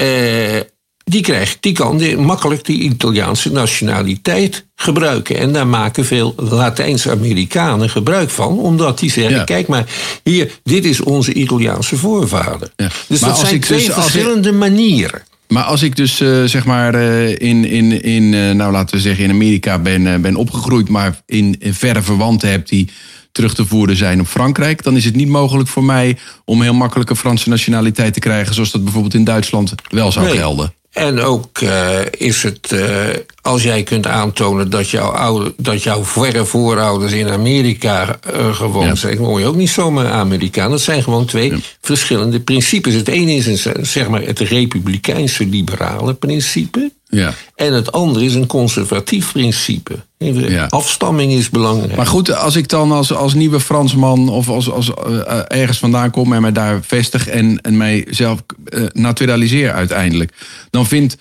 Uh, 0.00 0.60
die, 1.04 1.22
krijgt, 1.22 1.56
die 1.60 1.72
kan 1.72 2.20
makkelijk 2.24 2.64
die 2.64 2.80
Italiaanse 2.80 3.52
nationaliteit 3.52 4.66
gebruiken. 4.76 5.38
En 5.38 5.52
daar 5.52 5.66
maken 5.66 6.04
veel 6.04 6.34
Latijns-Amerikanen 6.36 7.90
gebruik 7.90 8.30
van, 8.30 8.58
omdat 8.58 8.98
die 8.98 9.10
zeggen: 9.10 9.44
kijk 9.44 9.68
maar, 9.68 9.84
hier, 10.22 10.50
dit 10.62 10.84
is 10.84 11.00
onze 11.00 11.32
Italiaanse 11.32 11.96
voorvader. 11.96 12.72
Dus 13.08 13.20
dat 13.20 13.38
zijn 13.38 13.60
twee 13.60 13.86
dus, 13.86 13.94
verschillende 13.94 14.52
manieren. 14.52 15.22
Maar 15.48 15.64
als 15.64 15.82
ik 15.82 15.96
dus 15.96 16.20
uh, 16.20 16.44
zeg 16.44 16.64
maar 16.64 16.94
uh, 16.94 17.28
in, 17.28 17.64
in, 17.64 18.02
in 18.02 18.22
uh, 18.22 18.50
nou 18.50 18.72
laten 18.72 18.96
we 18.96 19.02
zeggen 19.02 19.24
in 19.24 19.30
Amerika 19.30 19.78
ben, 19.78 20.22
ben 20.22 20.36
opgegroeid, 20.36 20.88
maar 20.88 21.16
in, 21.26 21.56
in 21.58 21.74
verre 21.74 22.02
verwanten 22.02 22.50
heb 22.50 22.68
die 22.68 22.88
terug 23.32 23.54
te 23.54 23.66
voeren 23.66 23.96
zijn 23.96 24.20
op 24.20 24.26
Frankrijk, 24.26 24.82
dan 24.82 24.96
is 24.96 25.04
het 25.04 25.16
niet 25.16 25.28
mogelijk 25.28 25.68
voor 25.68 25.84
mij 25.84 26.18
om 26.44 26.62
heel 26.62 26.74
makkelijk 26.74 27.10
een 27.10 27.16
Franse 27.16 27.48
nationaliteit 27.48 28.14
te 28.14 28.20
krijgen, 28.20 28.54
zoals 28.54 28.70
dat 28.70 28.84
bijvoorbeeld 28.84 29.14
in 29.14 29.24
Duitsland 29.24 29.74
wel 29.88 30.12
zou 30.12 30.28
gelden. 30.28 30.72
En 30.92 31.20
ook 31.20 31.60
uh, 31.60 31.98
is 32.10 32.42
het, 32.42 32.72
uh, 32.72 33.06
als 33.42 33.62
jij 33.62 33.82
kunt 33.82 34.06
aantonen 34.06 34.70
dat, 34.70 34.90
jouw 34.90 35.10
oude, 35.10 35.54
dat 35.56 35.82
jouw 35.82 36.04
verre 36.04 36.44
voorouders 36.44 37.12
in 37.12 37.28
Amerika 37.28 38.18
uh, 38.34 38.54
gewoond 38.54 38.86
ja. 38.86 38.94
zijn, 38.94 39.16
dan 39.16 39.24
word 39.24 39.42
je 39.42 39.48
ook 39.48 39.56
niet 39.56 39.70
zomaar 39.70 40.06
Amerikaan. 40.06 40.70
Dat 40.70 40.80
zijn 40.80 41.02
gewoon 41.02 41.24
twee 41.26 41.52
verschillende 41.80 42.40
principes. 42.40 42.94
Het 42.94 43.08
ene 43.08 43.34
is 43.34 43.46
een, 43.46 43.86
zeg 43.86 44.08
maar 44.08 44.22
het 44.22 44.38
republikeinse 44.38 45.46
liberale 45.46 46.14
principe. 46.14 46.92
Ja. 47.16 47.34
En 47.54 47.72
het 47.72 47.92
andere 47.92 48.24
is 48.24 48.34
een 48.34 48.46
conservatief 48.46 49.32
principe. 49.32 49.94
Ja. 50.18 50.66
Afstamming 50.66 51.32
is 51.32 51.50
belangrijk. 51.50 51.96
Maar 51.96 52.06
goed, 52.06 52.34
als 52.34 52.56
ik 52.56 52.68
dan 52.68 52.92
als, 52.92 53.12
als 53.12 53.34
nieuwe 53.34 53.60
Fransman 53.60 54.28
of 54.28 54.48
als, 54.48 54.70
als 54.70 54.88
uh, 54.88 55.42
ergens 55.48 55.78
vandaan 55.78 56.10
kom 56.10 56.32
en 56.32 56.40
mij 56.40 56.52
daar 56.52 56.80
vestig 56.82 57.28
en, 57.28 57.60
en 57.60 57.76
mijzelf 57.76 58.42
uh, 58.68 58.84
naturaliseer 58.92 59.72
uiteindelijk, 59.72 60.32
dan 60.70 60.86
vindt 60.86 61.16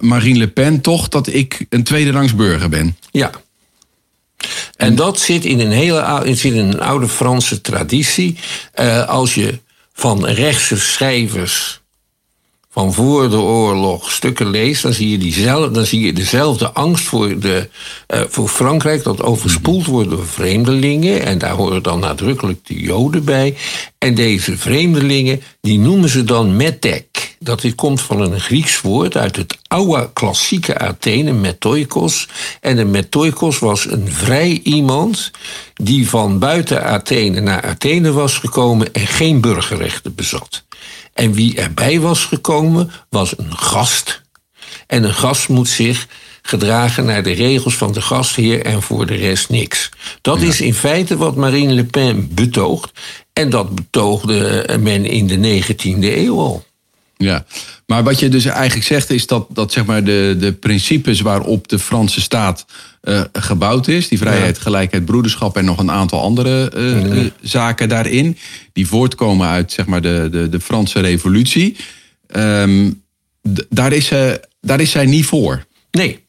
Marine 0.00 0.38
Le 0.38 0.48
Pen 0.48 0.80
toch 0.80 1.08
dat 1.08 1.26
ik 1.26 1.66
een 1.68 1.82
tweederangs 1.82 2.34
burger 2.34 2.68
ben. 2.68 2.96
Ja. 3.10 3.30
En, 4.36 4.48
en 4.76 4.94
dat 4.94 5.20
zit 5.20 5.44
in 5.44 5.60
een 5.60 5.72
hele 5.72 6.22
zit 6.24 6.52
in 6.52 6.68
een 6.68 6.80
oude 6.80 7.08
Franse 7.08 7.60
traditie. 7.60 8.38
Uh, 8.80 9.08
als 9.08 9.34
je 9.34 9.58
van 9.92 10.26
rechtse 10.26 10.78
schrijvers 10.78 11.79
van 12.72 12.92
voor 12.92 13.30
de 13.30 13.38
oorlog 13.38 14.10
stukken 14.10 14.50
leest, 14.50 14.82
dan 14.82 14.92
zie 14.92 15.10
je, 15.10 15.18
diezelfde, 15.18 15.70
dan 15.70 15.86
zie 15.86 16.00
je 16.00 16.12
dezelfde 16.12 16.72
angst 16.72 17.04
voor, 17.04 17.38
de, 17.38 17.68
uh, 18.14 18.20
voor 18.28 18.48
Frankrijk, 18.48 19.02
dat 19.02 19.22
overspoeld 19.22 19.86
wordt 19.86 20.10
door 20.10 20.26
vreemdelingen. 20.26 21.24
En 21.24 21.38
daar 21.38 21.54
horen 21.54 21.82
dan 21.82 22.00
nadrukkelijk 22.00 22.66
de 22.66 22.80
Joden 22.80 23.24
bij. 23.24 23.56
En 23.98 24.14
deze 24.14 24.56
vreemdelingen, 24.56 25.42
die 25.60 25.78
noemen 25.78 26.08
ze 26.08 26.24
dan 26.24 26.56
metek. 26.56 27.36
Dat 27.38 27.74
komt 27.74 28.00
van 28.00 28.20
een 28.20 28.40
Grieks 28.40 28.80
woord 28.80 29.16
uit 29.16 29.36
het 29.36 29.58
oude 29.66 30.10
klassieke 30.12 30.78
Athene, 30.78 31.32
metoikos. 31.32 32.28
En 32.60 32.78
een 32.78 32.90
metoikos 32.90 33.58
was 33.58 33.90
een 33.90 34.12
vrij 34.12 34.60
iemand 34.62 35.30
die 35.74 36.08
van 36.08 36.38
buiten 36.38 36.84
Athene 36.84 37.40
naar 37.40 37.62
Athene 37.62 38.12
was 38.12 38.38
gekomen 38.38 38.92
en 38.92 39.06
geen 39.06 39.40
burgerrechten 39.40 40.14
bezat. 40.14 40.64
En 41.20 41.32
wie 41.32 41.56
erbij 41.56 42.00
was 42.00 42.24
gekomen, 42.24 42.90
was 43.08 43.38
een 43.38 43.56
gast. 43.56 44.22
En 44.86 45.04
een 45.04 45.14
gast 45.14 45.48
moet 45.48 45.68
zich 45.68 46.06
gedragen 46.42 47.04
naar 47.04 47.22
de 47.22 47.32
regels 47.32 47.76
van 47.76 47.92
de 47.92 48.00
gastheer 48.00 48.64
en 48.64 48.82
voor 48.82 49.06
de 49.06 49.14
rest 49.14 49.48
niks. 49.48 49.88
Dat 50.20 50.40
is 50.40 50.60
in 50.60 50.74
feite 50.74 51.16
wat 51.16 51.36
Marine 51.36 51.72
Le 51.72 51.84
Pen 51.84 52.34
betoogt. 52.34 52.90
En 53.32 53.50
dat 53.50 53.74
betoogde 53.74 54.66
men 54.80 55.04
in 55.04 55.26
de 55.26 55.62
19e 55.62 55.98
eeuw 56.00 56.38
al. 56.38 56.64
Ja, 57.24 57.44
maar 57.86 58.02
wat 58.02 58.18
je 58.18 58.28
dus 58.28 58.44
eigenlijk 58.44 58.86
zegt 58.86 59.10
is 59.10 59.26
dat, 59.26 59.46
dat 59.50 59.72
zeg 59.72 59.84
maar 59.84 60.04
de, 60.04 60.36
de 60.38 60.52
principes 60.52 61.20
waarop 61.20 61.68
de 61.68 61.78
Franse 61.78 62.20
staat 62.20 62.66
uh, 63.02 63.20
gebouwd 63.32 63.88
is, 63.88 64.08
die 64.08 64.18
vrijheid, 64.18 64.58
gelijkheid, 64.58 65.04
broederschap 65.04 65.56
en 65.56 65.64
nog 65.64 65.78
een 65.78 65.90
aantal 65.90 66.20
andere 66.20 66.72
uh, 66.76 67.30
zaken 67.40 67.88
daarin, 67.88 68.36
die 68.72 68.86
voortkomen 68.86 69.48
uit 69.48 69.72
zeg 69.72 69.86
maar 69.86 70.02
de, 70.02 70.28
de, 70.30 70.48
de 70.48 70.60
Franse 70.60 71.00
revolutie, 71.00 71.76
um, 72.36 73.02
daar, 73.68 73.92
is, 73.92 74.10
daar 74.60 74.80
is 74.80 74.90
zij 74.90 75.06
niet 75.06 75.26
voor. 75.26 75.64
Nee, 75.90 76.24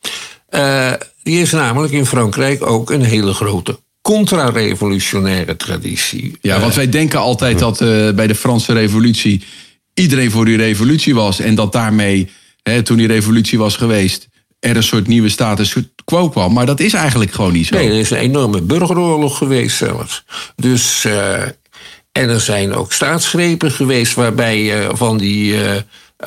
die 1.23 1.39
is 1.41 1.51
namelijk 1.51 1.93
in 1.93 2.05
Frankrijk 2.05 2.65
ook 2.65 2.89
een 2.89 3.03
hele 3.03 3.33
grote 3.33 3.79
contra-revolutionaire 4.01 5.55
traditie. 5.55 6.37
Ja, 6.41 6.59
want 6.59 6.75
wij 6.75 6.89
denken 6.89 7.19
altijd 7.19 7.59
dat 7.59 7.77
bij 8.15 8.27
de 8.27 8.35
Franse 8.35 8.73
revolutie 8.73 9.43
iedereen 9.93 10.31
voor 10.31 10.45
die 10.45 10.57
revolutie 10.57 11.15
was. 11.15 11.39
En 11.39 11.55
dat 11.55 11.71
daarmee, 11.71 12.29
hè, 12.63 12.81
toen 12.81 12.97
die 12.97 13.07
revolutie 13.07 13.57
was 13.57 13.75
geweest, 13.75 14.27
er 14.59 14.75
een 14.75 14.83
soort 14.83 15.07
nieuwe 15.07 15.29
status 15.29 15.75
quo 16.05 16.29
kwam. 16.29 16.53
Maar 16.53 16.65
dat 16.65 16.79
is 16.79 16.93
eigenlijk 16.93 17.31
gewoon 17.31 17.53
niet 17.53 17.67
zo. 17.67 17.75
Nee, 17.75 17.87
er 17.87 17.99
is 17.99 18.09
een 18.09 18.17
enorme 18.17 18.61
burgeroorlog 18.61 19.37
geweest 19.37 19.77
zelfs. 19.77 20.23
Dus, 20.55 21.05
uh, 21.05 21.41
en 22.11 22.29
er 22.29 22.39
zijn 22.39 22.73
ook 22.73 22.93
staatsgrepen 22.93 23.71
geweest 23.71 24.13
waarbij 24.13 24.81
uh, 24.81 24.89
van 24.93 25.17
die. 25.17 25.53
Uh, 25.53 25.75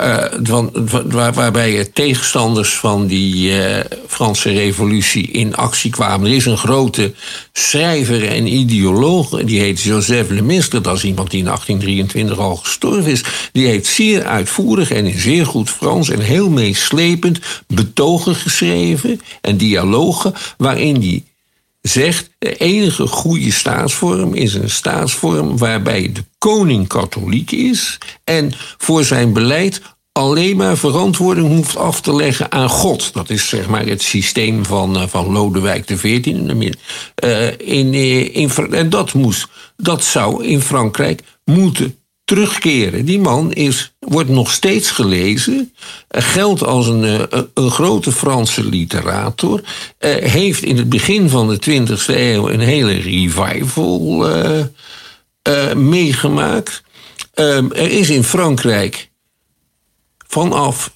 uh, 0.00 1.32
waarbij 1.34 1.90
tegenstanders 1.92 2.74
van 2.74 3.06
die 3.06 3.50
uh, 3.50 3.76
Franse 4.06 4.50
revolutie 4.50 5.26
in 5.26 5.54
actie 5.54 5.90
kwamen. 5.90 6.30
Er 6.30 6.36
is 6.36 6.46
een 6.46 6.58
grote 6.58 7.12
schrijver 7.52 8.28
en 8.28 8.46
ideoloog, 8.46 9.42
die 9.44 9.60
heet 9.60 9.80
Joseph 9.80 10.30
Lemaitre. 10.30 10.80
Dat 10.80 10.96
is 10.96 11.04
iemand 11.04 11.30
die 11.30 11.38
in 11.38 11.44
1823 11.44 12.38
al 12.38 12.56
gestorven 12.56 13.10
is. 13.10 13.24
Die 13.52 13.66
heeft 13.66 13.86
zeer 13.86 14.24
uitvoerig 14.24 14.90
en 14.90 15.06
in 15.06 15.20
zeer 15.20 15.46
goed 15.46 15.70
Frans 15.70 16.10
en 16.10 16.20
heel 16.20 16.50
meeslepend 16.50 17.38
betogen 17.66 18.34
geschreven 18.34 19.20
en 19.40 19.56
dialogen 19.56 20.34
waarin 20.56 21.00
die 21.00 21.24
zegt: 21.88 22.30
de 22.38 22.56
enige 22.56 23.06
goede 23.06 23.52
staatsvorm 23.52 24.34
is 24.34 24.54
een 24.54 24.70
staatsvorm 24.70 25.58
waarbij 25.58 26.12
de 26.12 26.24
koning 26.38 26.86
katholiek 26.86 27.50
is 27.50 27.98
en 28.24 28.52
voor 28.78 29.04
zijn 29.04 29.32
beleid 29.32 29.80
alleen 30.12 30.56
maar 30.56 30.76
verantwoording 30.76 31.46
hoeft 31.48 31.76
af 31.76 32.00
te 32.00 32.14
leggen 32.14 32.52
aan 32.52 32.68
God. 32.68 33.12
Dat 33.12 33.30
is 33.30 33.48
zeg 33.48 33.68
maar 33.68 33.86
het 33.86 34.02
systeem 34.02 34.64
van, 34.64 34.96
uh, 34.96 35.06
van 35.06 35.32
Lodewijk 35.32 35.86
XIV. 35.86 36.26
Uh, 37.24 37.58
in, 37.58 37.92
uh, 37.92 38.36
in, 38.36 38.50
en 38.70 38.90
dat, 38.90 39.12
moest, 39.12 39.48
dat 39.76 40.04
zou 40.04 40.44
in 40.44 40.60
Frankrijk 40.60 41.22
moeten 41.44 41.98
terugkeren. 42.24 43.04
Die 43.04 43.18
man 43.18 43.52
is, 43.52 43.94
wordt 43.98 44.30
nog 44.30 44.50
steeds 44.50 44.90
gelezen, 44.90 45.74
geldt 46.08 46.62
als 46.62 46.86
een, 46.86 47.28
een 47.54 47.70
grote 47.70 48.12
Franse 48.12 48.64
literator, 48.64 49.60
heeft 50.20 50.62
in 50.62 50.76
het 50.76 50.88
begin 50.88 51.28
van 51.28 51.48
de 51.48 51.56
20e 51.56 52.06
eeuw 52.06 52.48
een 52.48 52.60
hele 52.60 52.92
revival 52.92 54.28
meegemaakt. 55.76 56.82
Ehm, 57.34 57.70
er 57.70 57.90
is 57.90 58.10
in 58.10 58.24
Frankrijk 58.24 59.10
vanaf 60.28 60.92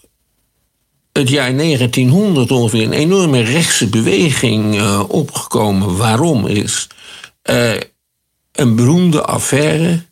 het 1.13 1.29
jaar 1.29 1.55
1900 1.55 2.51
ongeveer 2.51 2.83
een 2.83 2.93
enorme 2.93 3.41
rechtse 3.41 3.89
beweging 3.89 4.83
opgekomen. 5.09 5.97
Waarom 5.97 6.47
is 6.47 6.87
een 8.53 8.77
beroemde 8.77 9.23
affaire 9.23 10.07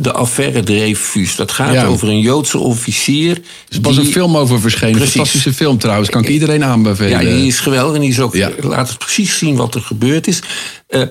de 0.00 0.12
affaire 0.12 0.62
Dreyfus. 0.62 1.36
Dat 1.36 1.52
gaat 1.52 1.86
over 1.86 2.08
een 2.08 2.20
Joodse 2.20 2.58
officier. 2.58 3.36
Er 3.36 3.42
is 3.68 3.80
pas 3.80 3.96
een 3.96 4.04
film 4.04 4.36
over 4.36 4.60
verschenen. 4.60 5.00
Een 5.00 5.08
fantastische 5.08 5.52
film 5.52 5.78
trouwens. 5.78 6.10
Kan 6.10 6.22
ik 6.22 6.28
iedereen 6.28 6.64
aanbevelen. 6.64 7.10
Ja, 7.10 7.18
die 7.18 7.46
is 7.46 7.60
geweldig. 7.60 7.94
En 7.94 8.00
die 8.00 8.10
is 8.10 8.20
ook, 8.20 8.36
laat 8.60 8.88
het 8.88 8.98
precies 8.98 9.38
zien 9.38 9.56
wat 9.56 9.74
er 9.74 9.80
gebeurd 9.80 10.26
is. 10.26 10.42
Uh, 10.88 11.02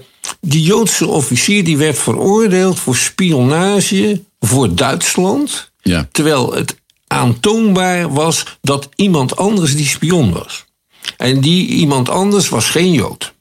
die 0.42 0.64
Joodse 0.64 1.08
officier 1.08 1.64
die 1.64 1.78
werd 1.78 2.00
veroordeeld 2.00 2.80
voor 2.80 2.96
spionage 2.96 4.22
voor 4.40 4.76
Duitsland. 4.76 5.72
Ja. 5.82 6.08
Terwijl 6.12 6.54
het 6.54 6.76
aantoonbaar 7.08 8.14
was 8.14 8.44
dat 8.62 8.90
iemand 8.96 9.36
anders 9.36 9.76
die 9.76 9.88
spion 9.88 10.32
was. 10.34 10.66
En 11.18 11.42
die 11.42 11.68
iemand 11.68 12.10
anders 12.10 12.50
was 12.50 12.70
geen 12.70 12.92
Jood. 12.92 13.34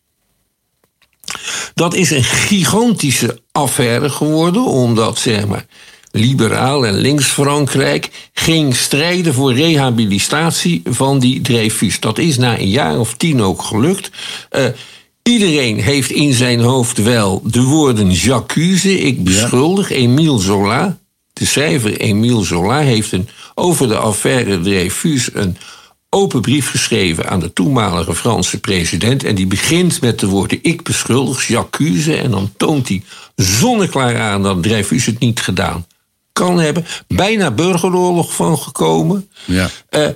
Dat 1.75 1.95
is 1.95 2.11
een 2.11 2.25
gigantische 2.25 3.41
affaire 3.53 4.11
geworden, 4.11 4.65
omdat 4.65 5.19
zeg 5.19 5.47
maar, 5.47 5.67
liberaal 6.13 6.87
en 6.87 6.95
links 6.95 7.27
Frankrijk 7.27 8.11
ging 8.33 8.77
strijden 8.77 9.35
voor 9.35 9.55
rehabilitatie 9.55 10.83
van 10.85 11.19
die 11.19 11.41
Dreyfus. 11.41 12.01
Dat 12.01 12.19
is 12.19 12.39
na 12.39 12.59
een 12.59 12.69
jaar 12.69 12.99
of 12.99 13.15
tien 13.15 13.43
ook 13.43 13.63
gelukt. 13.63 14.11
Uh, 14.53 14.65
iedereen 15.23 15.81
heeft 15.81 16.11
in 16.11 16.33
zijn 16.33 16.61
hoofd 16.61 17.03
wel 17.03 17.43
de 17.45 17.63
woorden 17.63 18.11
j'accuse, 18.11 18.99
ik 18.99 19.25
beschuldig, 19.25 19.89
ja. 19.89 19.95
Emile 19.95 20.41
Zola. 20.41 20.99
De 21.33 21.47
schrijver 21.47 21.97
Emile 21.97 22.45
Zola 22.45 22.79
heeft 22.79 23.13
een, 23.13 23.29
over 23.55 23.89
de 23.89 23.97
affaire 23.97 24.61
Dreyfus 24.61 25.29
een 25.35 25.57
open 26.11 26.41
brief 26.41 26.71
geschreven 26.71 27.29
aan 27.29 27.41
de 27.41 27.53
toenmalige 27.53 28.15
Franse 28.15 28.61
president. 28.61 29.25
En 29.25 29.35
die 29.35 29.47
begint 29.47 30.01
met 30.01 30.21
de 30.21 30.27
woorden: 30.27 30.59
Ik 30.63 30.83
beschuldig, 30.83 31.47
j'accuse. 31.47 32.17
En 32.17 32.31
dan 32.31 32.53
toont 32.57 32.89
hij 32.89 33.03
zonneklaar 33.35 34.19
aan 34.19 34.43
dat 34.43 34.63
Dreyfus 34.63 35.07
het 35.07 35.19
niet 35.19 35.41
gedaan 35.41 35.87
kan 36.33 36.59
hebben. 36.59 36.87
Bijna 37.09 37.51
burgeroorlog 37.51 38.35
van 38.35 38.59
gekomen. 38.59 39.29
Ja. 39.45 39.71
Uh, 39.91 40.09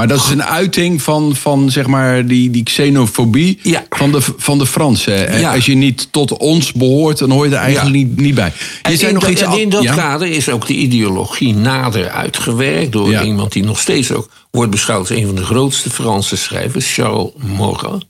maar 0.00 0.08
dat 0.08 0.18
is 0.18 0.30
een 0.30 0.44
uiting 0.44 1.02
van, 1.02 1.36
van 1.36 1.70
zeg 1.70 1.86
maar 1.86 2.26
die, 2.26 2.50
die 2.50 2.62
xenofobie 2.62 3.60
van, 3.90 4.12
de, 4.12 4.20
van 4.36 4.58
de 4.58 4.66
Fransen. 4.66 5.44
Als 5.44 5.66
je 5.66 5.74
niet 5.74 6.08
tot 6.10 6.36
ons 6.36 6.72
behoort, 6.72 7.18
dan 7.18 7.30
hoor 7.30 7.46
je 7.46 7.54
er 7.54 7.60
eigenlijk 7.60 7.96
niet, 7.96 8.20
niet 8.20 8.34
bij. 8.34 8.52
Je 8.82 9.06
en 9.06 9.14
nog 9.14 9.28
iets 9.28 9.42
in 9.42 9.68
dat 9.68 9.84
kader 9.84 10.28
is 10.28 10.48
ook 10.48 10.66
de 10.66 10.74
ideologie 10.74 11.54
nader 11.54 12.08
uitgewerkt 12.08 12.92
door 12.92 13.22
iemand 13.22 13.52
die 13.52 13.64
nog 13.64 13.80
steeds 13.80 14.12
ook 14.12 14.30
wordt 14.50 14.70
beschouwd 14.70 15.00
als 15.00 15.18
een 15.18 15.26
van 15.26 15.34
de 15.34 15.44
grootste 15.44 15.90
Franse 15.90 16.36
schrijvers, 16.36 16.94
Charles 16.94 17.30
Maurras. 17.56 18.02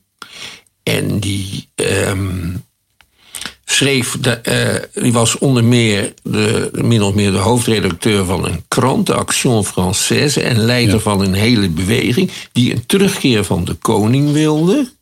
En 0.83 1.19
die 1.19 1.69
ehm, 1.75 2.55
schreef, 3.81 4.17
de, 4.21 4.41
uh, 4.95 5.03
die 5.03 5.13
was 5.13 5.39
onder 5.39 5.65
meer 5.65 6.15
de, 6.23 6.71
min 6.73 7.03
of 7.03 7.15
meer 7.15 7.33
de 7.33 7.39
hoofdredacteur 7.39 8.25
van 8.25 8.45
een 8.45 8.65
krant, 8.69 9.07
de 9.07 9.15
Action 9.15 9.67
Française, 9.67 10.43
en 10.43 10.59
leider 10.59 11.01
van 11.01 11.21
een 11.21 11.35
hele 11.35 11.69
beweging 11.69 12.31
die 12.53 12.73
een 12.73 12.87
terugkeer 12.87 13.45
van 13.45 13.65
de 13.65 13.75
koning 13.75 14.33
wilde. 14.33 14.93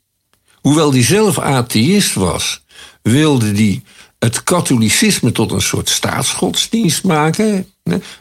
Hoewel 0.61 0.91
die 0.91 1.05
zelf 1.05 1.39
atheïst 1.39 2.15
was, 2.15 2.63
wilde 3.03 3.53
die 3.53 3.83
het 4.19 4.43
katholicisme 4.43 5.33
tot 5.33 5.53
een 5.53 5.63
soort 5.63 5.89
staatsgodsdienst 5.89 7.05
maken. 7.05 7.67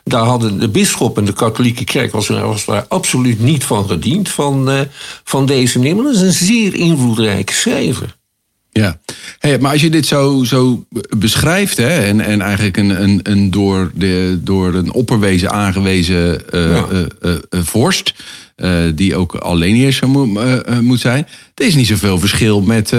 Daar 0.03 0.25
hadden 0.25 0.59
de 0.59 0.69
bisschop 0.69 1.17
en 1.17 1.25
de 1.25 1.33
katholieke 1.33 1.83
kerk 1.83 2.11
was, 2.11 2.27
was 2.27 2.65
daar 2.65 2.85
absoluut 2.87 3.39
niet 3.39 3.63
van 3.63 3.87
gediend 3.87 4.29
van, 4.29 4.69
uh, 4.69 4.81
van 5.23 5.45
deze 5.45 5.79
meneer. 5.79 5.95
Maar 5.95 6.03
dat 6.03 6.15
is 6.15 6.21
een 6.21 6.47
zeer 6.47 6.75
invloedrijke 6.75 7.53
schrijver. 7.53 8.16
Ja, 8.77 9.00
hey, 9.39 9.60
maar 9.60 9.72
als 9.72 9.81
je 9.81 9.89
dit 9.89 10.05
zo, 10.05 10.43
zo 10.43 10.86
beschrijft, 11.17 11.77
hè, 11.77 12.05
en, 12.05 12.22
en 12.22 12.41
eigenlijk 12.41 12.77
een, 12.77 13.03
een, 13.03 13.19
een 13.24 13.51
door, 13.51 13.91
de, 13.93 14.39
door 14.43 14.74
een 14.74 14.91
opperwezen 14.91 15.51
aangewezen 15.51 16.41
uh, 16.53 16.84
vorst, 17.50 18.13
die 18.96 19.15
ook 19.15 19.36
alleen 19.36 19.75
eerst 19.75 20.05
moet, 20.05 20.81
moet 20.81 21.00
zijn, 21.00 21.27
er 21.55 21.65
is 21.65 21.75
niet 21.75 21.88
zoveel 21.88 22.19
verschil 22.19 22.62
met, 22.62 22.91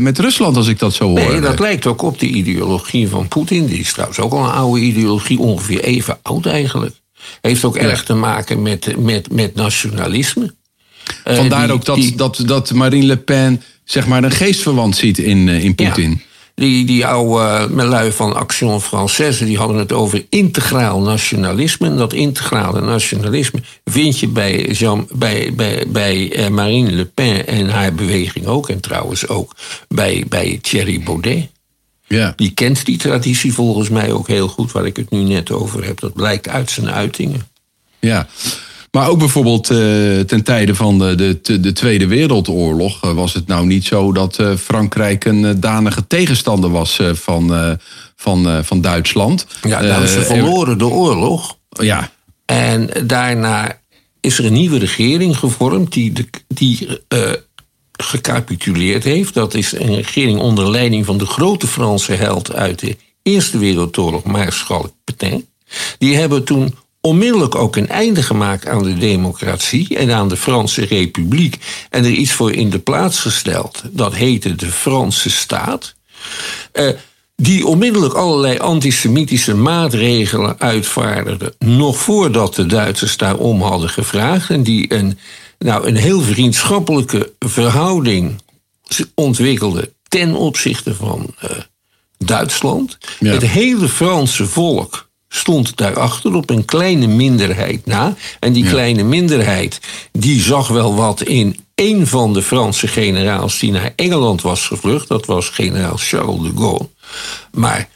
met 0.00 0.18
Rusland 0.18 0.56
als 0.56 0.68
ik 0.68 0.78
dat 0.78 0.94
zo 0.94 1.04
hoor. 1.04 1.30
Nee, 1.30 1.40
dat 1.40 1.58
lijkt 1.58 1.86
ook 1.86 2.02
op 2.02 2.18
de 2.18 2.26
ideologie 2.26 3.08
van 3.08 3.28
Poetin. 3.28 3.66
Die 3.66 3.78
is 3.78 3.92
trouwens 3.92 4.18
ook 4.18 4.32
al 4.32 4.44
een 4.44 4.50
oude 4.50 4.80
ideologie, 4.80 5.38
ongeveer 5.38 5.80
even 5.80 6.18
oud 6.22 6.46
eigenlijk. 6.46 6.94
Heeft 7.40 7.64
ook 7.64 7.76
erg 7.76 8.04
te 8.04 8.14
maken 8.14 8.62
met, 8.62 8.96
met, 8.98 9.32
met 9.32 9.54
nationalisme. 9.54 10.54
Vandaar 11.24 11.70
ook 11.70 11.84
dat, 11.84 12.12
dat, 12.16 12.42
dat 12.46 12.72
Marine 12.72 13.06
Le 13.06 13.16
Pen 13.16 13.62
zeg 13.90 14.06
maar 14.06 14.24
een 14.24 14.30
geestverwant 14.30 14.96
ziet 14.96 15.18
in, 15.18 15.46
uh, 15.46 15.64
in 15.64 15.74
Poetin. 15.74 16.22
Die, 16.54 16.84
die 16.84 17.06
oude 17.06 17.68
uh, 17.74 17.84
lui 17.88 18.12
van 18.12 18.36
Action 18.36 18.82
Française 18.82 19.44
die 19.44 19.58
hadden 19.58 19.76
het 19.76 19.92
over 19.92 20.26
integraal 20.28 21.00
nationalisme. 21.00 21.86
En 21.86 21.96
dat 21.96 22.12
integrale 22.12 22.80
nationalisme 22.80 23.60
vind 23.84 24.18
je 24.18 24.28
bij, 24.28 24.70
Jean, 24.70 25.08
bij, 25.12 25.52
bij, 25.54 25.84
bij 25.88 26.38
uh, 26.38 26.48
Marine 26.48 26.90
Le 26.90 27.04
Pen 27.04 27.46
en 27.46 27.68
haar 27.68 27.94
beweging 27.94 28.46
ook. 28.46 28.68
En 28.68 28.80
trouwens 28.80 29.28
ook 29.28 29.56
bij, 29.88 30.24
bij 30.28 30.58
Thierry 30.62 31.02
Baudet. 31.02 31.48
Ja. 32.06 32.32
Die 32.36 32.50
kent 32.50 32.84
die 32.84 32.98
traditie 32.98 33.52
volgens 33.52 33.88
mij 33.88 34.12
ook 34.12 34.28
heel 34.28 34.48
goed, 34.48 34.72
waar 34.72 34.86
ik 34.86 34.96
het 34.96 35.10
nu 35.10 35.22
net 35.22 35.50
over 35.50 35.84
heb. 35.84 36.00
Dat 36.00 36.12
blijkt 36.12 36.48
uit 36.48 36.70
zijn 36.70 36.90
uitingen. 36.90 37.48
Ja. 37.98 38.28
Maar 38.90 39.08
ook 39.08 39.18
bijvoorbeeld 39.18 39.70
uh, 39.70 40.20
ten 40.20 40.42
tijde 40.42 40.74
van 40.74 40.98
de, 40.98 41.38
de, 41.42 41.60
de 41.60 41.72
Tweede 41.72 42.06
Wereldoorlog 42.06 43.04
uh, 43.04 43.12
was 43.12 43.34
het 43.34 43.46
nou 43.46 43.66
niet 43.66 43.84
zo 43.84 44.12
dat 44.12 44.38
uh, 44.38 44.56
Frankrijk 44.56 45.24
een 45.24 45.60
danige 45.60 46.06
tegenstander 46.06 46.70
was 46.70 47.00
van, 47.12 47.78
van, 48.16 48.64
van 48.64 48.80
Duitsland. 48.80 49.46
Ja, 49.62 49.80
nou, 49.80 50.06
ze 50.06 50.22
verloren 50.22 50.78
de 50.78 50.86
oorlog. 50.86 51.56
Ja. 51.68 52.10
En 52.44 52.90
daarna 53.06 53.80
is 54.20 54.38
er 54.38 54.44
een 54.44 54.52
nieuwe 54.52 54.78
regering 54.78 55.36
gevormd 55.36 55.92
die, 55.92 56.12
de, 56.12 56.28
die 56.48 56.88
gecapituleerd 57.92 59.04
heeft. 59.04 59.34
Dat 59.34 59.54
is 59.54 59.72
een 59.72 59.94
regering 59.94 60.38
onder 60.38 60.70
leiding 60.70 61.06
van 61.06 61.18
de 61.18 61.26
grote 61.26 61.66
Franse 61.66 62.12
held 62.12 62.52
uit 62.52 62.78
de 62.78 62.96
Eerste 63.22 63.58
Wereldoorlog, 63.58 64.24
Maarschalk 64.24 64.92
Petain. 65.04 65.48
Die 65.98 66.16
hebben 66.16 66.44
toen 66.44 66.74
onmiddellijk 67.00 67.54
ook 67.54 67.76
een 67.76 67.88
einde 67.88 68.22
gemaakt 68.22 68.66
aan 68.66 68.82
de 68.82 68.98
democratie 68.98 69.96
en 69.98 70.10
aan 70.12 70.28
de 70.28 70.36
Franse 70.36 70.84
Republiek 70.84 71.58
en 71.90 72.04
er 72.04 72.10
iets 72.10 72.32
voor 72.32 72.52
in 72.52 72.70
de 72.70 72.78
plaats 72.78 73.18
gesteld. 73.18 73.82
Dat 73.90 74.14
heette 74.14 74.54
de 74.54 74.66
Franse 74.66 75.30
staat. 75.30 75.94
Uh, 76.72 76.88
die 77.36 77.66
onmiddellijk 77.66 78.14
allerlei 78.14 78.58
antisemitische 78.58 79.54
maatregelen 79.54 80.58
uitvaardigde, 80.58 81.54
nog 81.58 81.98
voordat 81.98 82.54
de 82.54 82.66
Duitsers 82.66 83.16
daarom 83.16 83.62
hadden 83.62 83.88
gevraagd. 83.88 84.50
En 84.50 84.62
die 84.62 84.94
een, 84.94 85.18
nou, 85.58 85.86
een 85.86 85.96
heel 85.96 86.20
vriendschappelijke 86.20 87.32
verhouding 87.38 88.42
ontwikkelde 89.14 89.92
ten 90.08 90.34
opzichte 90.34 90.94
van 90.94 91.34
uh, 91.44 91.50
Duitsland. 92.18 92.98
Het 93.18 93.46
hele 93.46 93.88
Franse 93.88 94.46
volk 94.46 95.09
stond 95.32 95.76
daarachter 95.76 96.34
op 96.34 96.50
een 96.50 96.64
kleine 96.64 97.06
minderheid 97.06 97.86
na. 97.86 98.16
En 98.40 98.52
die 98.52 98.64
kleine 98.64 99.02
minderheid 99.02 99.80
die 100.12 100.40
zag 100.40 100.68
wel 100.68 100.94
wat 100.94 101.22
in 101.22 101.56
een 101.74 102.06
van 102.06 102.32
de 102.32 102.42
Franse 102.42 102.88
generaals 102.88 103.58
die 103.58 103.70
naar 103.70 103.92
Engeland 103.96 104.42
was 104.42 104.66
gevlucht. 104.66 105.08
Dat 105.08 105.26
was 105.26 105.48
generaal 105.48 105.96
Charles 105.96 106.42
de 106.42 106.52
Gaulle. 106.56 106.88
Maar 107.52 107.88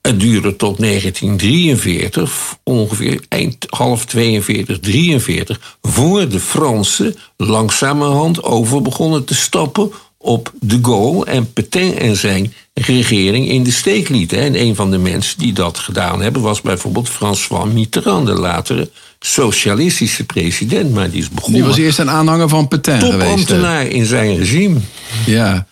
het 0.00 0.20
duurde 0.20 0.56
tot 0.56 0.78
1943, 0.78 2.56
ongeveer 2.62 3.20
eind 3.28 3.66
half 3.68 4.04
42, 4.04 4.80
43, 4.80 5.76
voor 5.82 6.28
de 6.28 6.40
Fransen 6.40 7.16
langzamerhand 7.36 8.42
over 8.42 8.82
begonnen 8.82 9.24
te 9.24 9.34
stappen 9.34 9.92
op 10.28 10.52
de 10.60 10.78
Gaulle 10.82 11.24
en 11.24 11.52
Petain 11.52 11.98
en 11.98 12.16
zijn 12.16 12.52
regering 12.74 13.48
in 13.48 13.62
de 13.62 13.70
steek 13.70 14.08
lieten. 14.08 14.38
En 14.38 14.60
een 14.60 14.74
van 14.74 14.90
de 14.90 14.98
mensen 14.98 15.38
die 15.38 15.52
dat 15.52 15.78
gedaan 15.78 16.22
hebben 16.22 16.42
was 16.42 16.60
bijvoorbeeld 16.60 17.08
François 17.08 17.72
Mitterrand, 17.72 18.26
de 18.26 18.32
latere 18.32 18.90
socialistische 19.20 20.24
president. 20.24 20.94
Maar 20.94 21.10
die 21.10 21.20
is 21.20 21.28
begonnen. 21.28 21.60
Die 21.60 21.68
was 21.68 21.78
eerst 21.78 21.98
een 21.98 22.10
aanhanger 22.10 22.48
van 22.48 22.68
Petain 22.68 23.00
geweest. 23.00 23.20
Topambtenaar 23.20 23.86
in 23.86 24.04
zijn 24.04 24.36
regime. 24.36 24.78
Ja. 25.26 25.66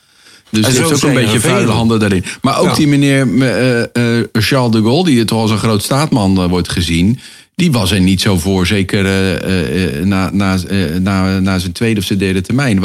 Dus 0.51 0.67
er 0.67 0.85
is 0.85 0.93
ook 0.93 1.03
een 1.03 1.15
beetje 1.15 1.41
vuile 1.41 1.73
handen 1.73 2.01
daarin. 2.01 2.25
Maar 2.43 2.59
ook 2.59 2.77
die 2.77 2.87
meneer 2.87 3.27
uh, 3.27 3.79
uh, 3.79 4.25
Charles 4.33 4.73
de 4.73 4.83
Gaulle, 4.83 5.05
die 5.05 5.25
toch 5.25 5.41
als 5.41 5.51
een 5.51 5.59
groot 5.59 5.83
staatman 5.83 6.43
uh, 6.43 6.49
wordt 6.49 6.69
gezien. 6.69 7.21
Die 7.55 7.73
was 7.73 7.91
er 7.91 8.01
niet 8.01 8.21
zo 8.21 8.39
voor, 8.39 8.67
zeker 8.67 9.05
na, 10.07 10.31
na, 10.33 10.59
na, 10.99 11.41
na 11.41 11.59
zijn 11.59 11.73
tweede 11.73 12.01
of 12.01 12.07
zijn 12.07 12.19
derde 12.19 12.41
termijn 12.41 12.81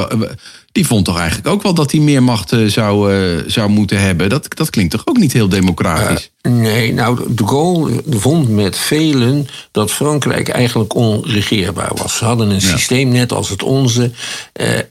die 0.72 0.88
vond 0.88 1.06
toch 1.06 1.18
eigenlijk 1.18 1.48
ook 1.48 1.62
wel 1.62 1.74
dat 1.74 1.92
hij 1.92 2.02
meer 2.02 2.24
macht 2.24 2.52
eh, 2.52 2.66
zou, 2.66 3.14
uh, 3.14 3.44
zou 3.48 3.70
moeten 3.70 4.00
hebben. 4.00 4.30
Dat, 4.30 4.48
dat 4.56 4.70
klinkt 4.70 4.92
toch 4.92 5.08
ook 5.08 5.18
niet 5.18 5.34
heel 5.34 5.50
democratisch? 5.50 6.32
Uh, 6.42 6.54
nee, 6.54 6.94
nou, 6.94 7.34
de 7.34 7.48
Gaulle 7.48 8.04
vond 8.10 8.50
met 8.50 8.78
velen 8.78 9.48
dat 9.72 9.92
Frankrijk 9.92 10.50
eigenlijk 10.50 10.96
onregeerbaar 10.96 11.92
was. 11.96 12.18
Ze 12.18 12.26
hadden 12.26 12.50
een 12.50 12.62
systeem 12.62 13.10
net 13.10 13.34
als 13.34 13.50
het 13.50 13.64
onze, 13.64 14.12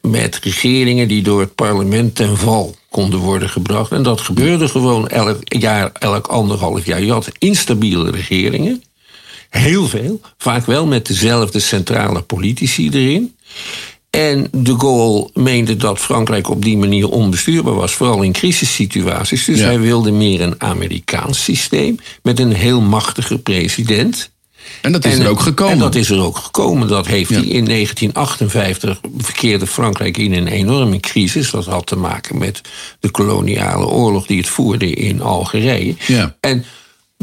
met 0.03 0.39
regeringen 0.43 1.09
die 1.09 1.23
door 1.23 1.41
het 1.41 1.55
parlement 1.55 2.15
ten 2.15 2.37
val 2.37 2.75
konden 2.91 3.21
worden 3.21 3.49
gebracht. 3.49 3.93
En 3.93 4.03
dat 4.03 4.21
gebeurde 4.21 4.69
gewoon 4.69 5.09
elk 5.09 5.39
jaar, 5.43 5.91
elk 5.93 6.27
anderhalf 6.27 6.87
jaar. 6.87 7.03
Je 7.03 7.13
had 7.13 7.29
instabiele 7.39 8.11
regeringen. 8.11 8.83
Heel 9.51 9.89
veel, 9.89 10.21
vaak 10.39 10.67
wel 10.67 10.87
met 10.87 11.07
dezelfde 11.07 11.59
centrale 11.59 12.21
politici 12.23 12.91
erin. 12.91 13.35
En 14.21 14.49
de 14.53 14.79
Gaulle 14.79 15.31
meende 15.35 15.77
dat 15.77 15.99
Frankrijk 15.99 16.49
op 16.49 16.63
die 16.63 16.77
manier 16.77 17.09
onbestuurbaar 17.09 17.75
was, 17.75 17.93
vooral 17.93 18.23
in 18.23 18.33
crisissituaties. 18.33 19.45
Dus 19.45 19.61
hij 19.61 19.81
wilde 19.81 20.11
meer 20.11 20.41
een 20.41 20.55
Amerikaans 20.59 21.45
systeem 21.45 21.99
met 22.23 22.39
een 22.39 22.53
heel 22.53 22.81
machtige 22.81 23.39
president. 23.39 24.31
En 24.83 24.93
dat 24.93 25.05
is 25.05 25.19
er 25.19 25.29
ook 25.29 25.41
gekomen. 25.41 25.73
En 25.73 25.79
dat 25.79 25.95
is 25.95 26.11
er 26.11 26.21
ook 26.21 26.37
gekomen. 26.37 26.89
Dat 26.89 27.07
heeft 27.07 27.31
hij 27.31 27.43
in 27.43 27.65
1958 27.65 29.01
verkeerde 29.19 29.67
Frankrijk 29.67 30.17
in 30.17 30.33
een 30.33 30.47
enorme 30.47 31.01
crisis. 31.01 31.51
Dat 31.51 31.65
had 31.65 31.87
te 31.87 31.97
maken 31.97 32.39
met 32.39 32.61
de 33.01 33.11
koloniale 33.11 33.87
oorlog 33.87 34.27
die 34.27 34.39
het 34.39 34.49
voerde 34.49 34.91
in 34.91 35.23
Algerije. 35.23 35.95
Ja. 36.07 36.37
En 36.41 36.65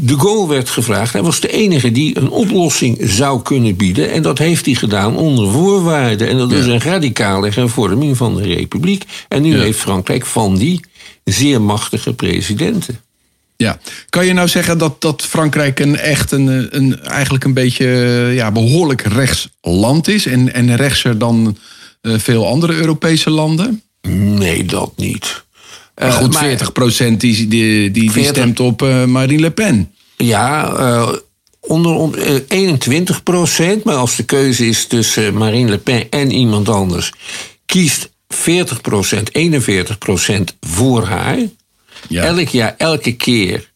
de 0.02 0.18
Gaulle 0.18 0.48
werd 0.48 0.70
gevraagd. 0.70 1.12
Hij 1.12 1.22
was 1.22 1.40
de 1.40 1.48
enige 1.48 1.92
die 1.92 2.18
een 2.18 2.30
oplossing 2.30 2.98
zou 3.00 3.42
kunnen 3.42 3.76
bieden. 3.76 4.10
En 4.10 4.22
dat 4.22 4.38
heeft 4.38 4.64
hij 4.64 4.74
gedaan 4.74 5.16
onder 5.16 5.50
voorwaarden. 5.50 6.28
En 6.28 6.36
dat 6.36 6.52
is 6.52 6.66
een 6.66 6.80
radicale 6.80 7.50
hervorming 7.50 8.16
van 8.16 8.34
de 8.36 8.42
republiek. 8.42 9.04
En 9.28 9.42
nu 9.42 9.58
heeft 9.58 9.78
Frankrijk 9.78 10.26
van 10.26 10.56
die 10.56 10.80
zeer 11.24 11.62
machtige 11.62 12.14
presidenten. 12.14 13.00
Ja, 13.56 13.78
kan 14.08 14.26
je 14.26 14.32
nou 14.32 14.48
zeggen 14.48 14.78
dat, 14.78 15.00
dat 15.00 15.22
Frankrijk 15.22 15.80
een 15.80 15.96
echt 15.96 16.32
een, 16.32 16.76
een 16.76 17.00
eigenlijk 17.02 17.44
een 17.44 17.54
beetje 17.54 17.86
ja, 18.34 18.52
behoorlijk 18.52 19.02
rechts 19.02 19.48
land 19.60 20.08
is 20.08 20.26
en, 20.26 20.54
en 20.54 20.76
rechtser 20.76 21.18
dan 21.18 21.56
veel 22.02 22.46
andere 22.46 22.72
Europese 22.72 23.30
landen? 23.30 23.82
Nee, 24.10 24.64
dat 24.64 24.92
niet. 24.96 25.44
Uh, 26.02 26.14
goed, 26.14 26.32
maar, 26.32 26.42
40 26.42 26.72
procent 26.72 27.20
die, 27.20 27.48
die, 27.48 27.90
die, 27.90 28.12
die 28.12 28.24
stemt 28.24 28.60
op 28.60 28.82
uh, 28.82 29.04
Marine 29.04 29.40
Le 29.40 29.50
Pen. 29.50 29.92
Ja, 30.16 30.72
uh, 30.78 31.12
onder, 31.60 31.92
onder 31.92 32.44
21 32.48 33.22
procent. 33.22 33.84
Maar 33.84 33.94
als 33.94 34.16
de 34.16 34.24
keuze 34.24 34.66
is 34.66 34.86
tussen 34.86 35.34
Marine 35.34 35.70
Le 35.70 35.78
Pen 35.78 36.10
en 36.10 36.30
iemand 36.30 36.68
anders, 36.68 37.12
kiest 37.66 38.10
40 38.28 38.80
procent, 38.80 39.34
41 39.34 39.98
procent 39.98 40.56
voor 40.60 41.04
haar. 41.04 41.38
Ja. 42.08 42.22
Elk 42.24 42.48
jaar, 42.48 42.74
elke 42.78 43.12
keer 43.12 43.70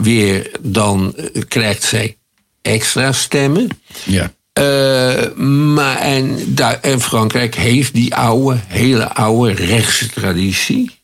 weer, 0.00 0.50
dan 0.60 1.14
krijgt 1.48 1.82
zij 1.82 2.16
extra 2.62 3.12
stemmen. 3.12 3.68
Ja. 4.04 4.32
Uh, 4.58 5.34
maar 5.74 5.98
en, 5.98 6.54
daar, 6.54 6.80
en 6.80 7.00
Frankrijk 7.00 7.54
heeft 7.54 7.94
die 7.94 8.14
oude, 8.14 8.58
hele 8.66 9.14
oude 9.14 9.52
rechtse 9.52 10.10
traditie. 10.10 10.95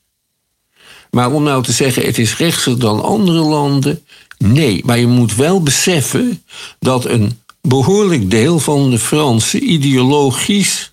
Maar 1.16 1.33
om 1.33 1.42
nou 1.42 1.62
te 1.62 1.72
zeggen, 1.72 2.05
het 2.05 2.18
is 2.18 2.37
rechtser 2.37 2.79
dan 2.79 3.03
andere 3.03 3.38
landen. 3.38 4.05
Nee, 4.38 4.83
maar 4.85 4.98
je 4.98 5.07
moet 5.07 5.35
wel 5.35 5.62
beseffen 5.62 6.42
dat 6.79 7.05
een 7.05 7.38
behoorlijk 7.61 8.31
deel 8.31 8.59
van 8.59 8.90
de 8.90 8.98
Fransen 8.98 9.70
ideologisch 9.70 10.92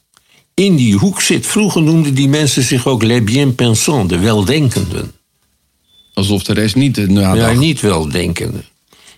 in 0.53 0.75
die 0.75 0.95
hoek 0.95 1.21
zit. 1.21 1.47
Vroeger 1.47 1.81
noemden 1.81 2.13
die 2.13 2.27
mensen 2.27 2.63
zich 2.63 2.87
ook 2.87 3.03
les 3.03 3.23
bien 3.23 3.55
pensants, 3.55 4.09
de 4.09 4.19
weldenkenden. 4.19 5.11
Alsof 6.13 6.43
de 6.43 6.53
rest 6.53 6.75
niet... 6.75 7.07
Nou, 7.07 7.37
ja, 7.37 7.51
niet 7.51 7.79
weldenkenden. 7.79 8.65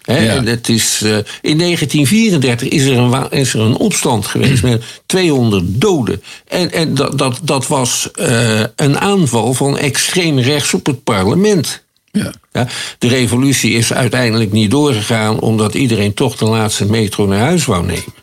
Ja. 0.01 0.43
Het 0.43 0.69
is, 0.69 1.01
uh, 1.03 1.17
in 1.41 1.57
1934 1.57 2.67
is 2.67 2.83
er, 2.83 2.97
een, 2.97 3.29
is 3.29 3.53
er 3.53 3.59
een 3.59 3.75
opstand 3.75 4.25
geweest 4.25 4.63
met 4.63 4.83
200 5.05 5.63
doden. 5.67 6.23
En, 6.47 6.71
en 6.71 6.95
dat, 6.95 7.17
dat, 7.17 7.39
dat 7.43 7.67
was 7.67 8.09
uh, 8.15 8.59
een 8.75 8.99
aanval 8.99 9.53
van 9.53 9.77
extreem 9.77 10.39
rechts 10.39 10.73
op 10.73 10.85
het 10.85 11.03
parlement. 11.03 11.83
Ja. 12.11 12.31
Ja, 12.51 12.67
de 12.97 13.07
revolutie 13.07 13.73
is 13.73 13.93
uiteindelijk 13.93 14.51
niet 14.51 14.71
doorgegaan 14.71 15.39
omdat 15.39 15.73
iedereen 15.73 16.13
toch 16.13 16.35
de 16.35 16.45
laatste 16.45 16.85
metro 16.85 17.25
naar 17.25 17.39
huis 17.39 17.65
wou 17.65 17.85
nemen. 17.85 18.13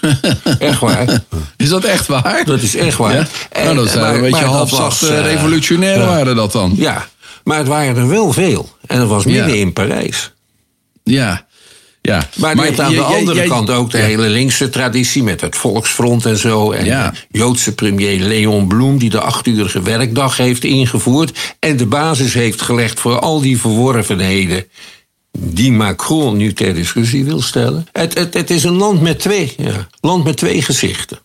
echt 0.58 0.80
waar. 0.80 1.20
Is 1.56 1.68
dat 1.68 1.84
echt 1.84 2.06
waar? 2.06 2.44
Dat 2.44 2.62
is 2.62 2.76
echt 2.76 2.96
waar. 2.96 3.14
Ja? 3.14 3.26
En, 3.50 3.64
nou, 3.64 3.76
dat 3.76 3.88
zijn 3.88 4.04
maar, 4.04 4.14
een 4.14 4.20
beetje 4.20 4.44
halfzacht 4.44 5.02
uh, 5.02 5.20
revolutionair 5.20 5.98
waren 5.98 6.36
dat 6.36 6.52
dan. 6.52 6.72
Ja, 6.76 7.08
maar 7.44 7.58
het 7.58 7.66
waren 7.66 7.96
er 7.96 8.08
wel 8.08 8.32
veel. 8.32 8.68
En 8.86 8.98
dat 8.98 9.08
was 9.08 9.24
midden 9.24 9.58
in 9.58 9.72
Parijs. 9.72 10.33
Ja. 11.04 11.46
Ja. 12.00 12.28
Maar, 12.36 12.56
maar 12.56 12.80
aan 12.82 12.92
de 12.92 13.00
andere 13.00 13.46
kant 13.46 13.70
ook 13.70 13.90
de 13.90 13.98
hele 13.98 14.28
linkse 14.28 14.68
traditie 14.68 15.22
met 15.22 15.40
het 15.40 15.56
Volksfront 15.56 16.26
en 16.26 16.36
zo. 16.36 16.70
En 16.70 16.84
de 16.84 17.38
Joodse 17.38 17.74
premier 17.74 18.20
Leon 18.20 18.68
Bloem, 18.68 18.98
die 18.98 19.10
de 19.10 19.20
achtuurige 19.20 19.82
werkdag 19.82 20.36
heeft 20.36 20.64
ingevoerd. 20.64 21.54
En 21.58 21.76
de 21.76 21.86
basis 21.86 22.34
heeft 22.34 22.62
gelegd 22.62 23.00
voor 23.00 23.18
al 23.18 23.40
die 23.40 23.60
verworvenheden 23.60 24.64
die 25.38 25.72
Macron 25.72 26.36
nu 26.36 26.52
ter 26.52 26.74
discussie 26.74 27.24
wil 27.24 27.42
stellen. 27.42 27.86
Het, 27.92 28.14
het, 28.14 28.34
het 28.34 28.50
is 28.50 28.64
een 28.64 28.76
land 28.76 29.00
met 29.00 29.18
twee, 29.18 29.54
ja, 29.56 29.88
land 30.00 30.24
met 30.24 30.36
twee 30.36 30.62
gezichten. 30.62 31.18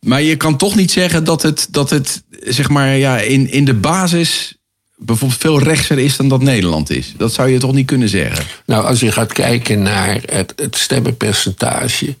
Maar 0.00 0.22
je 0.22 0.36
kan 0.36 0.56
toch 0.56 0.76
niet 0.76 0.90
zeggen 0.90 1.24
dat 1.24 1.42
het, 1.42 1.66
dat 1.70 1.90
het 1.90 2.22
zeg 2.30 2.68
maar, 2.68 2.96
ja, 2.96 3.18
in, 3.18 3.50
in 3.50 3.64
de 3.64 3.74
basis 3.74 4.56
bijvoorbeeld 5.00 5.40
veel 5.40 5.62
rechtser 5.62 5.98
is 5.98 6.16
dan 6.16 6.28
dat 6.28 6.42
Nederland 6.42 6.90
is. 6.90 7.14
Dat 7.16 7.32
zou 7.32 7.48
je 7.48 7.58
toch 7.58 7.72
niet 7.72 7.86
kunnen 7.86 8.08
zeggen? 8.08 8.44
Nou, 8.66 8.84
als 8.84 9.00
je 9.00 9.12
gaat 9.12 9.32
kijken 9.32 9.82
naar 9.82 10.20
het, 10.26 10.52
het 10.56 10.76
stemmenpercentage 10.76 12.16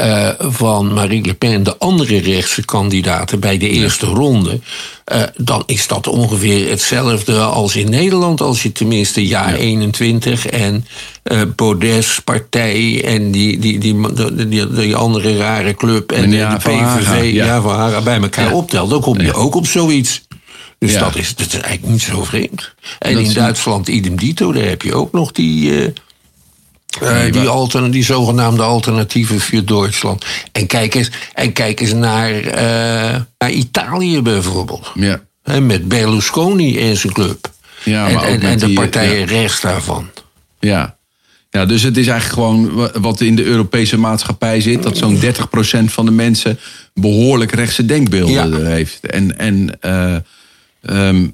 uh, 0.00 0.28
van 0.38 0.92
Marine 0.94 1.26
Le 1.26 1.34
Pen, 1.34 1.62
de 1.62 1.76
andere 1.78 2.18
rechtse 2.18 2.64
kandidaten 2.64 3.40
bij 3.40 3.58
de 3.58 3.68
eerste 3.68 4.06
ronde, 4.06 4.60
uh, 5.12 5.22
dan 5.36 5.62
is 5.66 5.86
dat 5.86 6.06
ongeveer 6.06 6.70
hetzelfde 6.70 7.38
als 7.38 7.76
in 7.76 7.90
Nederland, 7.90 8.40
als 8.40 8.62
je 8.62 8.72
tenminste 8.72 9.26
jaar 9.26 9.50
ja. 9.50 9.56
21 9.56 10.46
en 10.46 10.86
uh, 11.24 11.40
Baudet's 11.56 12.20
partij 12.20 13.04
en 13.04 13.30
die, 13.30 13.58
die, 13.58 13.78
die, 13.78 14.14
die, 14.14 14.48
die, 14.48 14.70
die 14.70 14.96
andere 14.96 15.36
rare 15.36 15.74
club 15.74 16.12
en 16.12 16.30
de 16.30 16.56
PVV 16.58 17.32
ja. 17.32 17.44
ja. 17.44 17.60
van 17.60 17.74
haar 17.74 18.02
bij 18.02 18.20
elkaar 18.20 18.52
optelt, 18.52 18.90
dan 18.90 19.00
kom 19.00 19.20
je 19.20 19.34
ook 19.34 19.54
op 19.54 19.66
zoiets. 19.66 20.25
Dus 20.78 20.92
ja. 20.92 21.00
dat, 21.00 21.16
is, 21.16 21.34
dat 21.34 21.46
is 21.46 21.52
eigenlijk 21.52 21.92
niet 21.92 22.02
zo 22.02 22.24
vreemd. 22.24 22.74
En 22.98 23.14
dat 23.14 23.22
in 23.22 23.32
Duitsland, 23.32 23.88
idem 23.88 24.16
dito, 24.16 24.52
daar 24.52 24.64
heb 24.64 24.82
je 24.82 24.94
ook 24.94 25.12
nog 25.12 25.32
die. 25.32 25.70
Uh, 25.70 25.88
uh, 27.02 27.32
die, 27.32 27.48
altern, 27.48 27.90
die 27.90 28.04
zogenaamde 28.04 28.62
alternatieven 28.62 29.40
voor 29.40 29.64
Duitsland. 29.64 30.24
En 30.52 30.66
kijk 30.66 30.94
eens, 30.94 31.10
en 31.34 31.52
kijk 31.52 31.80
eens 31.80 31.92
naar, 31.92 32.32
uh, 32.44 33.20
naar 33.38 33.50
Italië 33.50 34.22
bijvoorbeeld. 34.22 34.92
Ja. 34.94 35.20
Met 35.60 35.88
Berlusconi 35.88 36.78
en 36.78 36.96
zijn 36.96 37.12
club. 37.12 37.50
Ja, 37.84 38.08
en, 38.08 38.20
en, 38.20 38.40
en 38.40 38.58
de 38.58 38.72
partijen 38.72 39.18
ja. 39.18 39.24
rechts 39.24 39.60
daarvan. 39.60 40.10
Ja. 40.60 40.96
ja, 41.50 41.66
dus 41.66 41.82
het 41.82 41.96
is 41.96 42.06
eigenlijk 42.06 42.40
gewoon 42.40 42.90
wat 43.00 43.20
in 43.20 43.36
de 43.36 43.44
Europese 43.44 43.98
maatschappij 43.98 44.60
zit: 44.60 44.82
dat 44.82 44.96
zo'n 44.96 45.20
30% 45.20 45.28
van 45.84 46.04
de 46.04 46.10
mensen 46.10 46.58
behoorlijk 46.94 47.52
rechtse 47.52 47.86
denkbeelden 47.86 48.62
ja. 48.62 48.68
heeft. 48.68 49.06
En. 49.06 49.38
en 49.38 49.78
uh, 49.82 50.16
Um, 50.90 51.32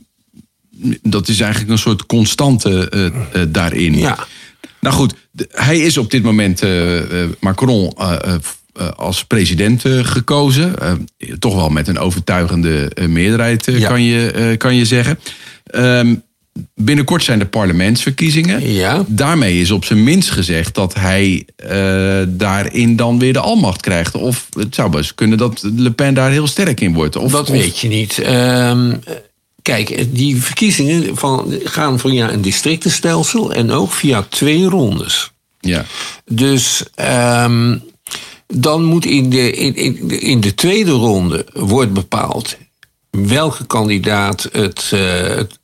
dat 1.02 1.28
is 1.28 1.40
eigenlijk 1.40 1.70
een 1.72 1.78
soort 1.78 2.06
constante 2.06 2.92
uh, 2.94 3.04
uh, 3.04 3.48
daarin. 3.48 3.98
Ja. 3.98 4.26
Nou 4.80 4.94
goed, 4.94 5.14
hij 5.48 5.78
is 5.78 5.96
op 5.96 6.10
dit 6.10 6.22
moment, 6.22 6.64
uh, 6.64 7.00
Macron, 7.40 7.94
als 8.96 9.24
president 9.24 9.82
gekozen. 10.02 10.74
toch 11.38 11.54
wel 11.54 11.68
met 11.68 11.88
een 11.88 11.98
overtuigende 11.98 12.90
meerderheid, 13.08 13.66
ja. 13.66 13.88
kan, 13.88 14.02
je, 14.02 14.54
kan 14.58 14.76
je 14.76 14.84
zeggen. 14.84 15.18
Um, 15.74 16.22
binnenkort 16.74 17.24
zijn 17.24 17.38
de 17.38 17.46
parlementsverkiezingen. 17.46 18.72
Ja. 18.72 19.04
Daarmee 19.06 19.60
is 19.60 19.70
op 19.70 19.84
zijn 19.84 20.04
minst 20.04 20.30
gezegd 20.30 20.74
dat 20.74 20.94
hij 20.94 21.46
daarin 22.28 22.96
dan 22.96 23.18
weer 23.18 23.32
de 23.32 23.38
almacht 23.38 23.80
krijgt. 23.80 24.14
Of 24.14 24.48
het 24.58 24.74
zou 24.74 24.90
best 24.90 25.14
kunnen 25.14 25.38
dat 25.38 25.62
Le 25.76 25.90
Pen 25.90 26.14
daar 26.14 26.30
heel 26.30 26.46
sterk 26.46 26.80
in 26.80 26.92
wordt. 26.92 27.16
Of, 27.16 27.32
dat 27.32 27.50
of... 27.50 27.56
weet 27.56 27.78
je 27.78 27.88
niet. 27.88 28.18
Um, 28.18 29.00
Kijk, 29.62 30.16
die 30.16 30.42
verkiezingen 30.42 31.16
van, 31.16 31.58
gaan 31.64 31.98
via 31.98 32.30
een 32.30 32.42
districtenstelsel 32.42 33.52
en 33.52 33.70
ook 33.70 33.92
via 33.92 34.26
twee 34.28 34.64
rondes. 34.64 35.30
Ja. 35.60 35.84
Dus 36.24 36.84
um, 37.44 37.82
dan 38.46 38.84
moet 38.84 39.04
in 39.04 39.30
de, 39.30 39.52
in, 39.52 39.74
in, 39.74 40.20
in 40.20 40.40
de 40.40 40.54
tweede 40.54 40.90
ronde 40.90 41.46
wordt 41.52 41.92
bepaald 41.92 42.56
welke 43.10 43.66
kandidaat 43.66 44.48
het, 44.52 44.90
uh, 44.94 45.00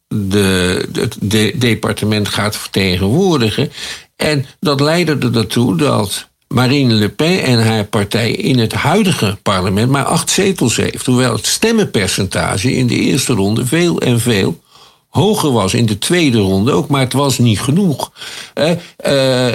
de, 0.08 0.88
het 0.92 1.16
de 1.20 1.52
departement 1.56 2.28
gaat 2.28 2.56
vertegenwoordigen. 2.56 3.72
En 4.16 4.46
dat 4.60 4.80
leidde 4.80 5.16
er 5.20 5.30
naartoe 5.30 5.76
dat 5.76 6.27
Marine 6.48 6.94
Le 6.94 7.08
Pen 7.08 7.42
en 7.42 7.66
haar 7.66 7.84
partij 7.84 8.30
in 8.30 8.58
het 8.58 8.72
huidige 8.72 9.38
parlement 9.42 9.90
maar 9.90 10.04
acht 10.04 10.30
zetels 10.30 10.76
heeft. 10.76 11.06
Hoewel 11.06 11.32
het 11.32 11.46
stemmenpercentage 11.46 12.72
in 12.72 12.86
de 12.86 12.94
eerste 12.94 13.32
ronde 13.32 13.66
veel 13.66 14.00
en 14.00 14.20
veel 14.20 14.60
hoger 15.08 15.52
was. 15.52 15.74
In 15.74 15.86
de 15.86 15.98
tweede 15.98 16.38
ronde 16.38 16.72
ook, 16.72 16.88
maar 16.88 17.00
het 17.00 17.12
was 17.12 17.38
niet 17.38 17.60
genoeg. 17.60 18.12
Uh, 18.54 18.70
uh, 18.70 18.76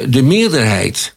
de 0.07 0.21
meerderheid 0.23 1.15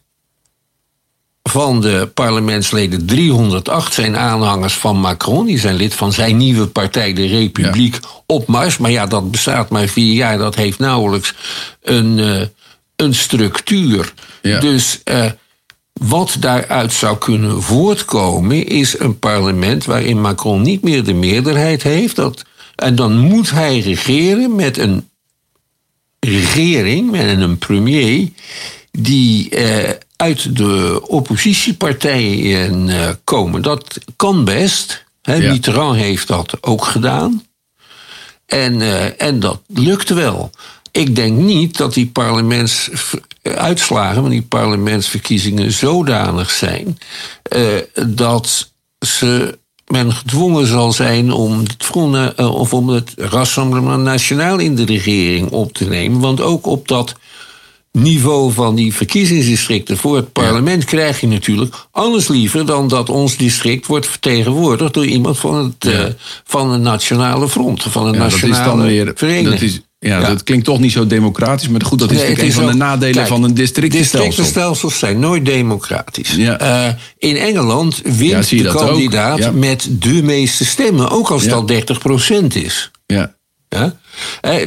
van 1.43 1.81
de 1.81 2.11
parlementsleden, 2.15 3.07
308, 3.07 3.95
zijn 3.95 4.17
aanhangers 4.17 4.75
van 4.75 4.97
Macron. 4.97 5.47
Die 5.47 5.59
zijn 5.59 5.75
lid 5.75 5.95
van 5.95 6.13
zijn 6.13 6.37
nieuwe 6.37 6.67
partij, 6.67 7.13
de 7.13 7.27
Republiek, 7.27 7.95
ja. 7.95 8.09
op 8.27 8.47
Mars. 8.47 8.79
Maar 8.79 8.91
ja, 8.91 9.07
dat 9.07 9.31
bestaat 9.31 9.71
maar 9.71 9.87
vier 9.87 10.15
jaar. 10.15 10.39
Dat 10.39 10.55
heeft 10.55 10.79
nauwelijks 10.79 11.35
een, 11.83 12.19
uh, 12.19 12.43
een 12.97 13.15
structuur. 13.15 14.13
Ja. 14.43 14.61
Dus 14.61 15.01
wat 16.01 16.37
daaruit 16.41 16.93
zou 16.93 17.19
kunnen 17.19 17.63
voortkomen 17.63 18.67
is 18.67 18.99
een 18.99 19.19
parlement 19.19 19.85
waarin 19.85 20.21
Macron 20.21 20.63
niet 20.63 20.83
meer 20.83 21.05
de 21.05 21.15
meerderheid 21.15 21.83
heeft. 21.83 22.17
Dat, 22.17 22.45
en 22.75 22.95
dan 22.95 23.19
moet 23.19 23.51
hij 23.51 23.79
regeren 23.79 24.55
met 24.55 24.79
een 24.79 25.09
regering, 26.21 27.11
met 27.11 27.41
een 27.41 27.59
premier, 27.59 28.29
die 28.91 29.51
eh, 29.51 29.91
uit 30.17 30.57
de 30.57 31.03
oppositiepartijen 31.07 32.89
eh, 32.89 33.09
komen. 33.25 33.63
Dat 33.63 33.99
kan 34.17 34.45
best. 34.45 35.05
Ja. 35.23 35.39
Mitterrand 35.39 35.97
heeft 35.97 36.29
dat 36.29 36.57
ook 36.61 36.85
gedaan. 36.85 37.45
En, 38.47 38.81
uh, 38.81 39.23
en 39.23 39.41
dat 39.41 39.61
lukt 39.67 40.09
wel. 40.09 40.51
Ik 40.97 41.17
denk 41.17 41.39
niet 41.39 41.77
dat 41.77 41.95
die 41.95 42.07
parlementsuitslagen 42.07 44.23
van 44.23 44.31
die 44.31 44.43
parlementsverkiezingen 44.43 45.73
zodanig 45.73 46.51
zijn 46.51 46.99
uh, 47.57 47.63
dat 48.07 48.71
ze 48.99 49.59
men 49.87 50.13
gedwongen 50.13 50.67
zal 50.67 50.93
zijn 50.93 51.33
om 51.33 51.59
het, 51.59 51.75
Front, 51.79 52.39
of 52.39 52.75
om 52.75 52.89
het 52.89 53.13
Rassemblement 53.17 54.03
Nationaal 54.03 54.59
in 54.59 54.75
de 54.75 54.85
regering 54.85 55.51
op 55.51 55.73
te 55.73 55.85
nemen. 55.85 56.21
Want 56.21 56.41
ook 56.41 56.67
op 56.67 56.89
dat 56.89 57.15
niveau 57.93 58.53
van 58.53 58.75
die 58.75 58.95
verkiezingsdistricten 58.95 59.97
voor 59.97 60.17
het 60.17 60.33
parlement 60.33 60.85
krijg 60.85 61.21
je 61.21 61.27
natuurlijk 61.27 61.75
alles 61.91 62.29
liever 62.29 62.67
dan 62.67 62.89
dat 62.89 63.09
ons 63.09 63.37
district 63.37 63.87
wordt 63.87 64.07
vertegenwoordigd 64.07 64.95
door 64.95 65.07
iemand 65.07 65.39
van 65.39 65.55
het, 65.55 65.75
ja. 65.79 66.15
van 66.45 66.71
een 66.71 66.83
nationale 66.83 67.49
front, 67.49 67.83
van 67.83 68.07
een 68.07 68.13
ja, 68.13 68.19
nationale 68.19 68.55
dat 68.55 68.65
is 68.65 68.71
dan 68.71 68.83
weer, 68.87 69.13
vereniging. 69.15 69.51
Dat 69.51 69.61
is, 69.61 69.81
ja, 70.07 70.21
dat 70.21 70.43
klinkt 70.43 70.65
toch 70.65 70.79
niet 70.79 70.93
zo 70.93 71.07
democratisch, 71.07 71.69
maar 71.69 71.85
goed, 71.85 71.99
dat 71.99 72.11
is 72.11 72.19
nee, 72.19 72.43
een 72.43 72.53
van 72.53 72.67
de 72.67 72.75
nadelen 72.75 73.27
van 73.27 73.43
een 73.43 73.55
districtenstelsel. 73.55 74.27
Districtenstelsels 74.27 74.99
zijn 74.99 75.19
nooit 75.19 75.45
democratisch. 75.45 76.35
Ja. 76.35 76.61
Uh, 76.89 76.95
in 77.19 77.37
Engeland 77.37 78.01
wint 78.05 78.49
de 78.49 78.73
kandidaat 78.73 79.53
met 79.53 79.89
de 79.91 80.23
meeste 80.23 80.65
stemmen, 80.65 81.11
ook 81.11 81.31
als 81.31 81.45
dat 81.45 81.73
30% 81.73 82.47
is. 82.55 82.91
Ja. 83.07 83.35
Ja? 83.69 83.97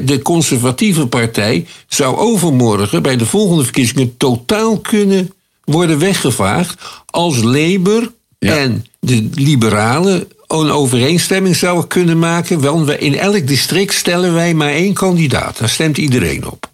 De 0.01 0.21
conservatieve 0.21 1.07
partij 1.07 1.65
zou 1.87 2.17
overmorgen 2.17 3.01
bij 3.01 3.17
de 3.17 3.25
volgende 3.25 3.63
verkiezingen 3.63 4.17
totaal 4.17 4.79
kunnen 4.79 5.31
worden 5.63 5.99
weggevaagd 5.99 6.81
als 7.05 7.41
Labour 7.41 8.11
en 8.39 8.85
de 8.99 9.29
liberalen 9.33 10.27
een 10.57 10.71
overeenstemming 10.71 11.55
zouden 11.55 11.87
kunnen 11.87 12.19
maken. 12.19 12.61
Want 12.61 12.89
in 12.89 13.17
elk 13.17 13.47
district 13.47 13.93
stellen 13.93 14.33
wij 14.33 14.53
maar 14.53 14.69
één 14.69 14.93
kandidaat. 14.93 15.57
Daar 15.57 15.69
stemt 15.69 15.97
iedereen 15.97 16.47
op. 16.47 16.69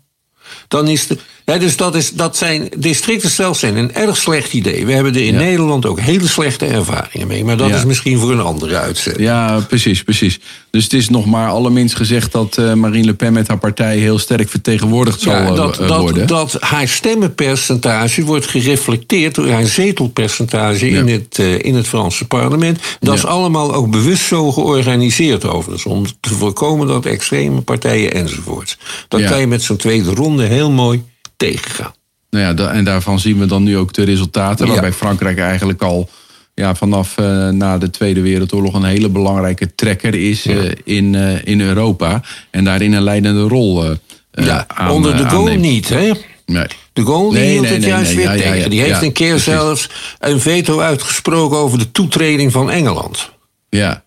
Dan 0.68 0.88
is 0.88 1.08
de, 1.08 1.18
ja, 1.46 1.58
dus 1.58 1.78
dat, 1.78 1.96
is, 1.96 2.12
dat 2.12 2.38
zijn 2.38 2.70
districtenstelsels 2.78 3.60
zijn 3.60 3.78
een 3.78 3.94
erg 3.94 4.18
slecht 4.18 4.54
idee. 4.54 4.86
We 4.86 4.94
hebben 4.94 5.16
er 5.16 5.26
in 5.26 5.36
Nederland 5.36 5.86
ook 5.86 6.00
hele 6.00 6.28
slechte 6.28 6.66
ervaringen 6.66 7.28
mee. 7.28 7.44
Maar 7.46 7.58
dat 7.58 7.70
is 7.70 7.86
misschien 7.86 8.18
voor 8.18 8.32
een 8.32 8.42
andere 8.42 8.78
uitzending. 8.78 9.26
Ja, 9.26 9.60
precies, 9.60 10.04
precies. 10.04 10.40
Dus 10.70 10.84
het 10.84 10.94
is 10.94 11.10
nog 11.10 11.26
maar 11.26 11.50
allerminst 11.50 11.96
gezegd 11.96 12.32
dat 12.32 12.58
uh, 12.60 12.74
Marine 12.74 13.06
Le 13.06 13.14
Pen 13.14 13.34
met 13.34 13.48
haar 13.48 13.58
partij 13.58 13.98
heel 13.98 14.20
sterk 14.20 14.50
vertegenwoordigd 14.50 15.22
zal 15.22 15.34
ja, 15.34 15.52
dat, 15.52 15.82
uh, 15.82 16.00
worden. 16.00 16.28
Dat, 16.28 16.52
dat 16.52 16.62
haar 16.62 16.88
stemmenpercentage 16.88 18.24
wordt 18.24 18.48
gereflecteerd 18.48 19.36
door 19.36 19.50
haar 19.50 19.66
zetelpercentage 19.66 20.90
in, 20.90 21.08
het, 21.08 21.38
uh, 21.38 21.60
in 21.60 21.76
het 21.76 21.88
Franse 21.88 22.28
parlement. 22.28 22.80
Dat 23.00 23.16
is 23.16 23.26
allemaal 23.26 23.74
ook 23.74 23.92
bewust 23.92 24.26
zo 24.26 24.52
georganiseerd 24.52 25.46
overigens. 25.46 25.86
Om 25.86 26.06
te 26.20 26.34
voorkomen 26.34 26.88
dat 26.88 27.06
extreme 27.06 27.62
partijen 27.62 28.14
enzovoorts. 28.14 28.78
Dat 29.08 29.24
kan 29.24 29.40
je 29.40 29.48
met 29.48 29.64
zo'n 29.64 29.78
tweede 29.78 30.14
ronde 30.14 30.44
heel 30.44 30.72
mooi 30.72 31.04
tegengaan. 31.38 31.94
Nou 32.30 32.56
ja, 32.56 32.72
en 32.72 32.84
daarvan 32.84 33.20
zien 33.20 33.40
we 33.40 33.46
dan 33.46 33.64
nu 33.64 33.78
ook 33.78 33.94
de 33.94 34.04
resultaten. 34.04 34.68
Waarbij 34.68 34.94
Frankrijk 34.94 35.40
eigenlijk 35.40 35.82
al 35.82 36.10
ja, 36.54 36.76
vanaf 36.76 37.18
uh, 37.18 37.50
na 37.50 37.78
de 37.78 37.90
Tweede 37.90 38.22
Wereldoorlog 38.22 38.74
een 38.74 38.84
hele 38.84 39.10
belangrijke 39.10 39.76
trekker 39.76 40.16
is 40.16 40.46
uh, 40.46 40.72
in, 40.84 41.14
uh, 41.14 41.46
in 41.46 41.62
Europa. 41.62 42.22
En 42.50 42.64
daarin 42.64 42.94
een 42.94 43.04
leidende 43.04 43.42
rol 43.42 43.96
ja, 44.32 44.66
aan, 44.68 44.92
Onder 44.92 45.18
de 45.18 45.30
Gaulle 45.30 45.56
niet, 45.56 45.90
hè? 45.90 46.12
Nee. 46.46 46.68
De 46.94 47.06
Gaulle 47.06 47.34
nee, 47.34 47.52
hield 47.52 47.64
nee, 47.64 47.74
het 47.74 47.84
juist 47.84 48.16
weer 48.16 48.30
tegen. 48.30 48.70
Die 48.70 48.82
heeft 48.82 49.02
een 49.02 49.12
keer 49.12 49.30
precies. 49.30 49.54
zelfs 49.54 49.90
een 50.20 50.40
veto 50.40 50.80
uitgesproken 50.80 51.58
over 51.58 51.78
de 51.78 51.92
toetreding 51.92 52.52
van 52.52 52.72
Engeland. 52.72 53.32
Ja, 53.70 54.05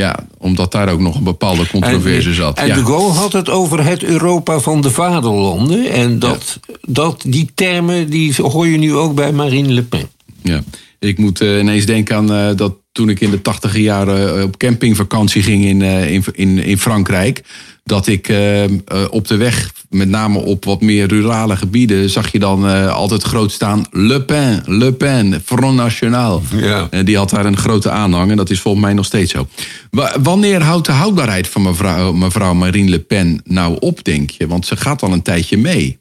ja, 0.00 0.16
omdat 0.38 0.72
daar 0.72 0.88
ook 0.88 1.00
nog 1.00 1.16
een 1.16 1.24
bepaalde 1.24 1.66
controverse 1.66 2.34
zat. 2.34 2.58
En 2.58 2.66
ja. 2.66 2.74
de 2.74 2.84
Gaulle 2.84 3.12
had 3.12 3.32
het 3.32 3.48
over 3.48 3.84
het 3.84 4.02
Europa 4.02 4.58
van 4.58 4.80
de 4.80 4.90
vaderlanden. 4.90 5.90
En 5.90 6.18
dat, 6.18 6.58
ja. 6.66 6.74
dat, 6.88 7.22
die 7.26 7.50
termen 7.54 8.10
die 8.10 8.34
hoor 8.42 8.66
je 8.66 8.78
nu 8.78 8.94
ook 8.94 9.14
bij 9.14 9.32
Marine 9.32 9.72
Le 9.72 9.82
Pen. 9.82 10.08
Ja, 10.42 10.62
ik 11.00 11.18
moet 11.18 11.42
uh, 11.42 11.58
ineens 11.58 11.86
denken 11.86 12.16
aan 12.16 12.32
uh, 12.32 12.56
dat 12.56 12.74
toen 12.92 13.08
ik 13.08 13.20
in 13.20 13.30
de 13.30 13.42
tachtige 13.42 13.82
jaren 13.82 14.38
uh, 14.38 14.42
op 14.42 14.58
campingvakantie 14.58 15.42
ging 15.42 15.64
in, 15.64 15.82
in, 15.82 16.24
in, 16.32 16.58
in 16.58 16.78
Frankrijk 16.78 17.42
dat 17.90 18.06
ik 18.06 18.28
uh, 18.28 18.64
op 19.10 19.28
de 19.28 19.36
weg, 19.36 19.72
met 19.88 20.08
name 20.08 20.38
op 20.38 20.64
wat 20.64 20.80
meer 20.80 21.08
rurale 21.08 21.56
gebieden, 21.56 22.10
zag 22.10 22.32
je 22.32 22.38
dan 22.38 22.66
uh, 22.66 22.92
altijd 22.92 23.22
groot 23.22 23.52
staan 23.52 23.86
Le 23.90 24.22
Pen, 24.22 24.62
Le 24.66 24.92
Pen, 24.92 25.42
Front 25.44 25.76
National. 25.76 26.42
Ja. 26.56 26.88
Uh, 26.90 27.04
die 27.04 27.16
had 27.16 27.30
daar 27.30 27.46
een 27.46 27.56
grote 27.56 27.90
aanhang 27.90 28.30
en 28.30 28.36
dat 28.36 28.50
is 28.50 28.60
volgens 28.60 28.84
mij 28.84 28.94
nog 28.94 29.04
steeds 29.04 29.32
zo. 29.32 29.48
W 29.90 30.00
wanneer 30.22 30.62
houdt 30.62 30.86
de 30.86 30.92
houdbaarheid 30.92 31.48
van 31.48 31.62
mevrouw, 31.62 32.12
mevrouw 32.12 32.54
Marine 32.54 32.90
Le 32.90 32.98
Pen 32.98 33.40
nou 33.44 33.76
op, 33.80 34.04
denk 34.04 34.30
je? 34.30 34.46
Want 34.46 34.66
ze 34.66 34.76
gaat 34.76 35.02
al 35.02 35.12
een 35.12 35.22
tijdje 35.22 35.56
mee. 35.56 35.98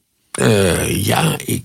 ja, 0.87 1.37
ik. 1.45 1.63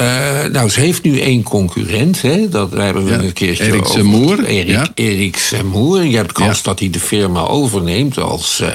Uh, 0.00 0.44
nou, 0.44 0.68
ze 0.68 0.80
heeft 0.80 1.02
nu 1.02 1.20
één 1.20 1.42
concurrent. 1.42 2.22
Hè? 2.22 2.48
Dat 2.48 2.72
hebben 2.72 3.04
we 3.04 3.10
ja, 3.10 3.18
een 3.18 3.32
keertje 3.32 3.64
Erik 3.64 3.86
Zemoer. 3.86 4.44
Erik, 4.44 4.68
ja. 4.68 4.88
Erik 4.94 5.36
Zemoer. 5.36 6.04
Je 6.04 6.16
hebt 6.16 6.32
kans 6.32 6.56
ja. 6.56 6.62
dat 6.62 6.78
hij 6.78 6.90
de 6.90 7.00
firma 7.00 7.40
overneemt 7.40 8.18
als 8.18 8.60
uh, 8.60 8.68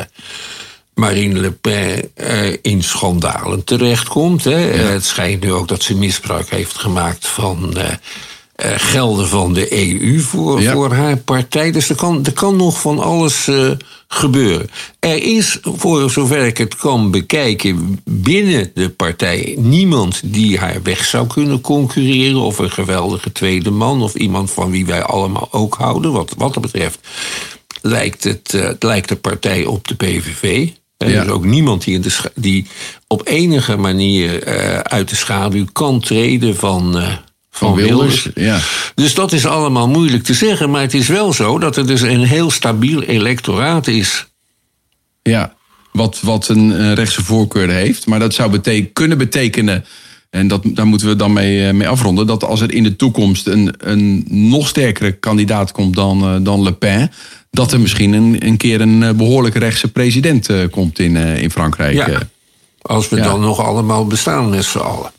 Marine 0.94 1.40
Le 1.40 1.52
Pen 1.52 2.12
uh, 2.16 2.56
in 2.62 2.84
schandalen 2.84 3.64
terechtkomt. 3.64 4.44
Hè? 4.44 4.58
het 4.58 5.06
schijnt 5.06 5.44
nu 5.44 5.52
ook 5.52 5.68
dat 5.68 5.84
ze 5.84 5.96
misbruik 5.96 6.50
heeft 6.50 6.78
gemaakt 6.78 7.28
van 7.28 7.78
uh, 8.66 8.72
gelden 8.76 9.28
van 9.28 9.54
de 9.54 9.96
EU 10.02 10.20
voor, 10.20 10.62
ja. 10.62 10.74
voor 10.74 10.94
haar 10.94 11.18
partij. 11.18 11.72
Dus 11.72 11.90
er 11.90 11.96
kan, 11.96 12.26
er 12.26 12.34
kan 12.34 12.56
nog 12.56 12.82
van 12.82 13.00
alles 13.00 13.48
uh, 13.48 13.72
gebeuren. 14.08 14.70
Er 15.00 15.24
is, 15.24 15.58
voor 15.62 16.10
zover 16.10 16.46
ik 16.46 16.58
het 16.58 16.76
kan 16.76 17.12
bekijken, 17.12 18.02
binnen 18.04 18.72
de 18.74 18.90
partij 18.90 19.56
niemand 19.60 20.22
die 20.26 20.60
haar 20.60 20.82
weg 20.84 21.06
zou 21.06 21.28
kunnen 21.28 21.62
concurreren. 21.62 22.42
Of 22.42 22.60
een 22.60 22.72
geweldige 22.72 23.32
tweede 23.32 23.72
man, 23.72 24.02
of 24.02 24.16
iemand 24.16 24.52
van 24.52 24.72
wie 24.72 24.86
wij 24.86 25.04
allemaal 25.04 25.48
ook 25.52 25.76
houden. 25.76 26.12
Wat, 26.12 26.34
wat 26.38 26.54
dat 26.54 26.64
betreft 26.64 27.00
lijkt, 27.82 28.24
het, 28.24 28.54
uh, 28.54 28.70
lijkt 28.80 29.10
de 29.10 29.16
partij 29.16 29.66
op 29.66 29.88
de 29.88 29.96
PVV. 29.96 30.70
Er 30.98 31.10
ja. 31.10 31.24
is 31.24 31.30
ook 31.30 31.46
niemand 31.46 31.84
die, 31.84 31.94
in 31.96 32.02
de 32.02 32.32
die 32.36 32.68
op 33.08 33.28
enige 33.28 33.78
manier 33.78 34.46
uit 34.84 35.10
de 35.10 35.16
schaduw 35.16 35.66
kan 35.72 36.00
treden 36.00 36.56
van 36.56 36.96
van 37.52 37.76
Wilders. 37.76 38.30
Ja. 38.36 38.60
Dus 38.96 39.14
dat 39.14 39.32
is 39.32 39.46
allemaal 39.46 39.88
moeilijk 39.88 40.24
te 40.24 40.34
zeggen. 40.34 40.70
Maar 40.70 40.82
het 40.82 40.94
is 40.94 41.08
wel 41.08 41.34
zo 41.34 41.60
dat 41.60 41.78
er 41.78 41.88
dus 41.88 42.02
een 42.02 42.24
heel 42.24 42.52
stabiel 42.52 43.02
electoraat 43.02 43.88
is. 43.88 44.28
Ja, 45.22 45.54
wat, 45.92 46.20
wat 46.22 46.48
een, 46.48 46.84
een 46.84 46.94
rechtse 46.94 47.24
voorkeur 47.24 47.70
heeft. 47.70 48.06
Maar 48.06 48.20
dat 48.20 48.34
zou 48.34 48.50
beteken, 48.52 48.94
kunnen 48.94 49.18
betekenen. 49.18 49.86
En 50.30 50.48
dat, 50.48 50.62
daar 50.64 50.88
moeten 50.88 51.08
we 51.08 51.16
dan 51.16 51.34
mee, 51.34 51.74
mee 51.74 51.88
afronden. 51.88 52.28
Dat 52.28 52.44
als 52.44 52.62
er 52.62 52.74
in 52.74 52.84
de 52.84 52.96
toekomst 52.96 53.48
een, 53.48 53.74
een 53.78 54.26
nog 54.28 54.68
sterkere 54.68 55.12
kandidaat 55.12 55.72
komt 55.72 55.96
dan, 55.96 56.36
uh, 56.36 56.46
dan 56.46 56.64
Le 56.64 56.74
Pen. 56.74 57.12
Dat 57.50 57.72
er 57.72 57.80
misschien 57.80 58.14
een, 58.14 58.46
een 58.46 58.58
keer 58.58 58.82
een 58.82 59.18
behoorlijk 59.18 59.56
rechtse 59.56 59.92
president 59.92 60.50
uh, 60.50 60.70
komt 60.70 61.00
in, 61.00 61.16
uh, 61.16 61.42
in 61.42 61.52
Frankrijk. 61.52 61.94
Ja, 61.94 62.20
als 62.82 63.10
we 63.10 63.16
ja. 63.16 63.24
dan 63.24 63.40
nog 63.40 63.60
allemaal 63.60 64.08
bestaan 64.08 64.50
met 64.50 64.66
z'n 64.66 64.78
allen. 64.78 65.12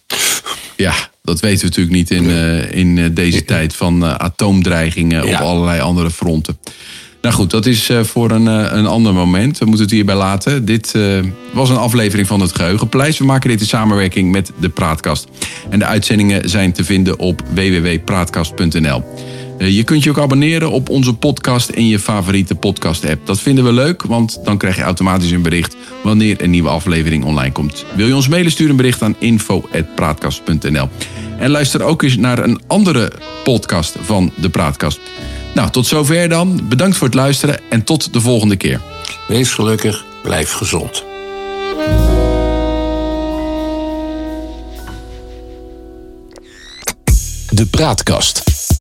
Ja, 0.77 0.95
dat 1.22 1.40
weten 1.40 1.58
we 1.58 1.64
natuurlijk 1.64 1.96
niet 1.96 2.11
in, 2.11 2.24
uh, 2.24 2.72
in 2.72 2.96
uh, 2.96 3.04
deze 3.12 3.44
tijd 3.44 3.74
van 3.74 4.04
uh, 4.04 4.14
atoomdreigingen 4.14 5.26
ja. 5.26 5.35
op 5.35 5.46
allerlei 5.46 5.80
andere 5.80 6.11
fronten. 6.11 6.58
Nou 7.20 7.35
goed, 7.35 7.50
dat 7.50 7.66
is 7.66 7.90
voor 8.02 8.30
een, 8.30 8.46
een 8.46 8.87
ander 8.87 9.14
moment. 9.14 9.58
We 9.58 9.64
moeten 9.64 9.85
het 9.85 9.94
hierbij 9.94 10.14
laten. 10.14 10.64
Dit 10.64 10.94
was 11.52 11.70
een 11.70 11.76
aflevering 11.76 12.28
van 12.28 12.40
het 12.40 12.54
Geheugenpaleis. 12.54 13.18
We 13.18 13.24
maken 13.24 13.50
dit 13.50 13.61
in 13.61 13.66
samenwerking 13.66 14.30
met 14.30 14.52
de 14.61 14.68
Praatkast. 14.68 15.28
En 15.70 15.78
de 15.78 15.85
uitzendingen 15.85 16.50
zijn 16.50 16.72
te 16.72 16.85
vinden 16.85 17.18
op 17.18 17.42
www.praatkast.nl. 17.54 19.04
Je 19.70 19.85
kunt 19.85 20.03
je 20.03 20.11
ook 20.11 20.18
abonneren 20.18 20.70
op 20.70 20.88
onze 20.88 21.14
podcast 21.14 21.68
in 21.68 21.87
je 21.87 21.98
favoriete 21.98 22.55
podcast-app. 22.55 23.27
Dat 23.27 23.40
vinden 23.40 23.64
we 23.64 23.72
leuk, 23.72 24.03
want 24.03 24.40
dan 24.44 24.59
krijg 24.59 24.77
je 24.77 24.83
automatisch 24.83 25.31
een 25.31 25.42
bericht 25.42 25.77
wanneer 26.03 26.42
een 26.42 26.51
nieuwe 26.51 26.68
aflevering 26.68 27.25
online 27.25 27.53
komt. 27.53 27.85
Wil 27.94 28.07
je 28.07 28.14
ons 28.14 28.29
mailen, 28.29 28.51
stuur 28.51 28.70
een 28.70 28.77
bericht 28.77 29.03
aan 29.03 29.16
info.praatkast.nl. 29.18 30.88
En 31.38 31.51
luister 31.51 31.83
ook 31.83 32.03
eens 32.03 32.16
naar 32.16 32.38
een 32.38 32.61
andere 32.66 33.12
podcast 33.44 33.96
van 34.01 34.33
de 34.37 34.51
Praatkast. 34.51 35.01
Nou, 35.55 35.70
tot 35.70 35.87
zover 35.87 36.29
dan. 36.29 36.61
Bedankt 36.68 36.96
voor 36.96 37.07
het 37.07 37.16
luisteren 37.16 37.61
en 37.68 37.85
tot 37.85 38.12
de 38.12 38.20
volgende 38.20 38.57
keer. 38.57 38.81
Wees 39.29 39.53
gelukkig, 39.53 40.05
blijf 40.22 40.53
gezond. 40.53 41.05
De 47.51 47.66
Praatkast. 47.70 48.71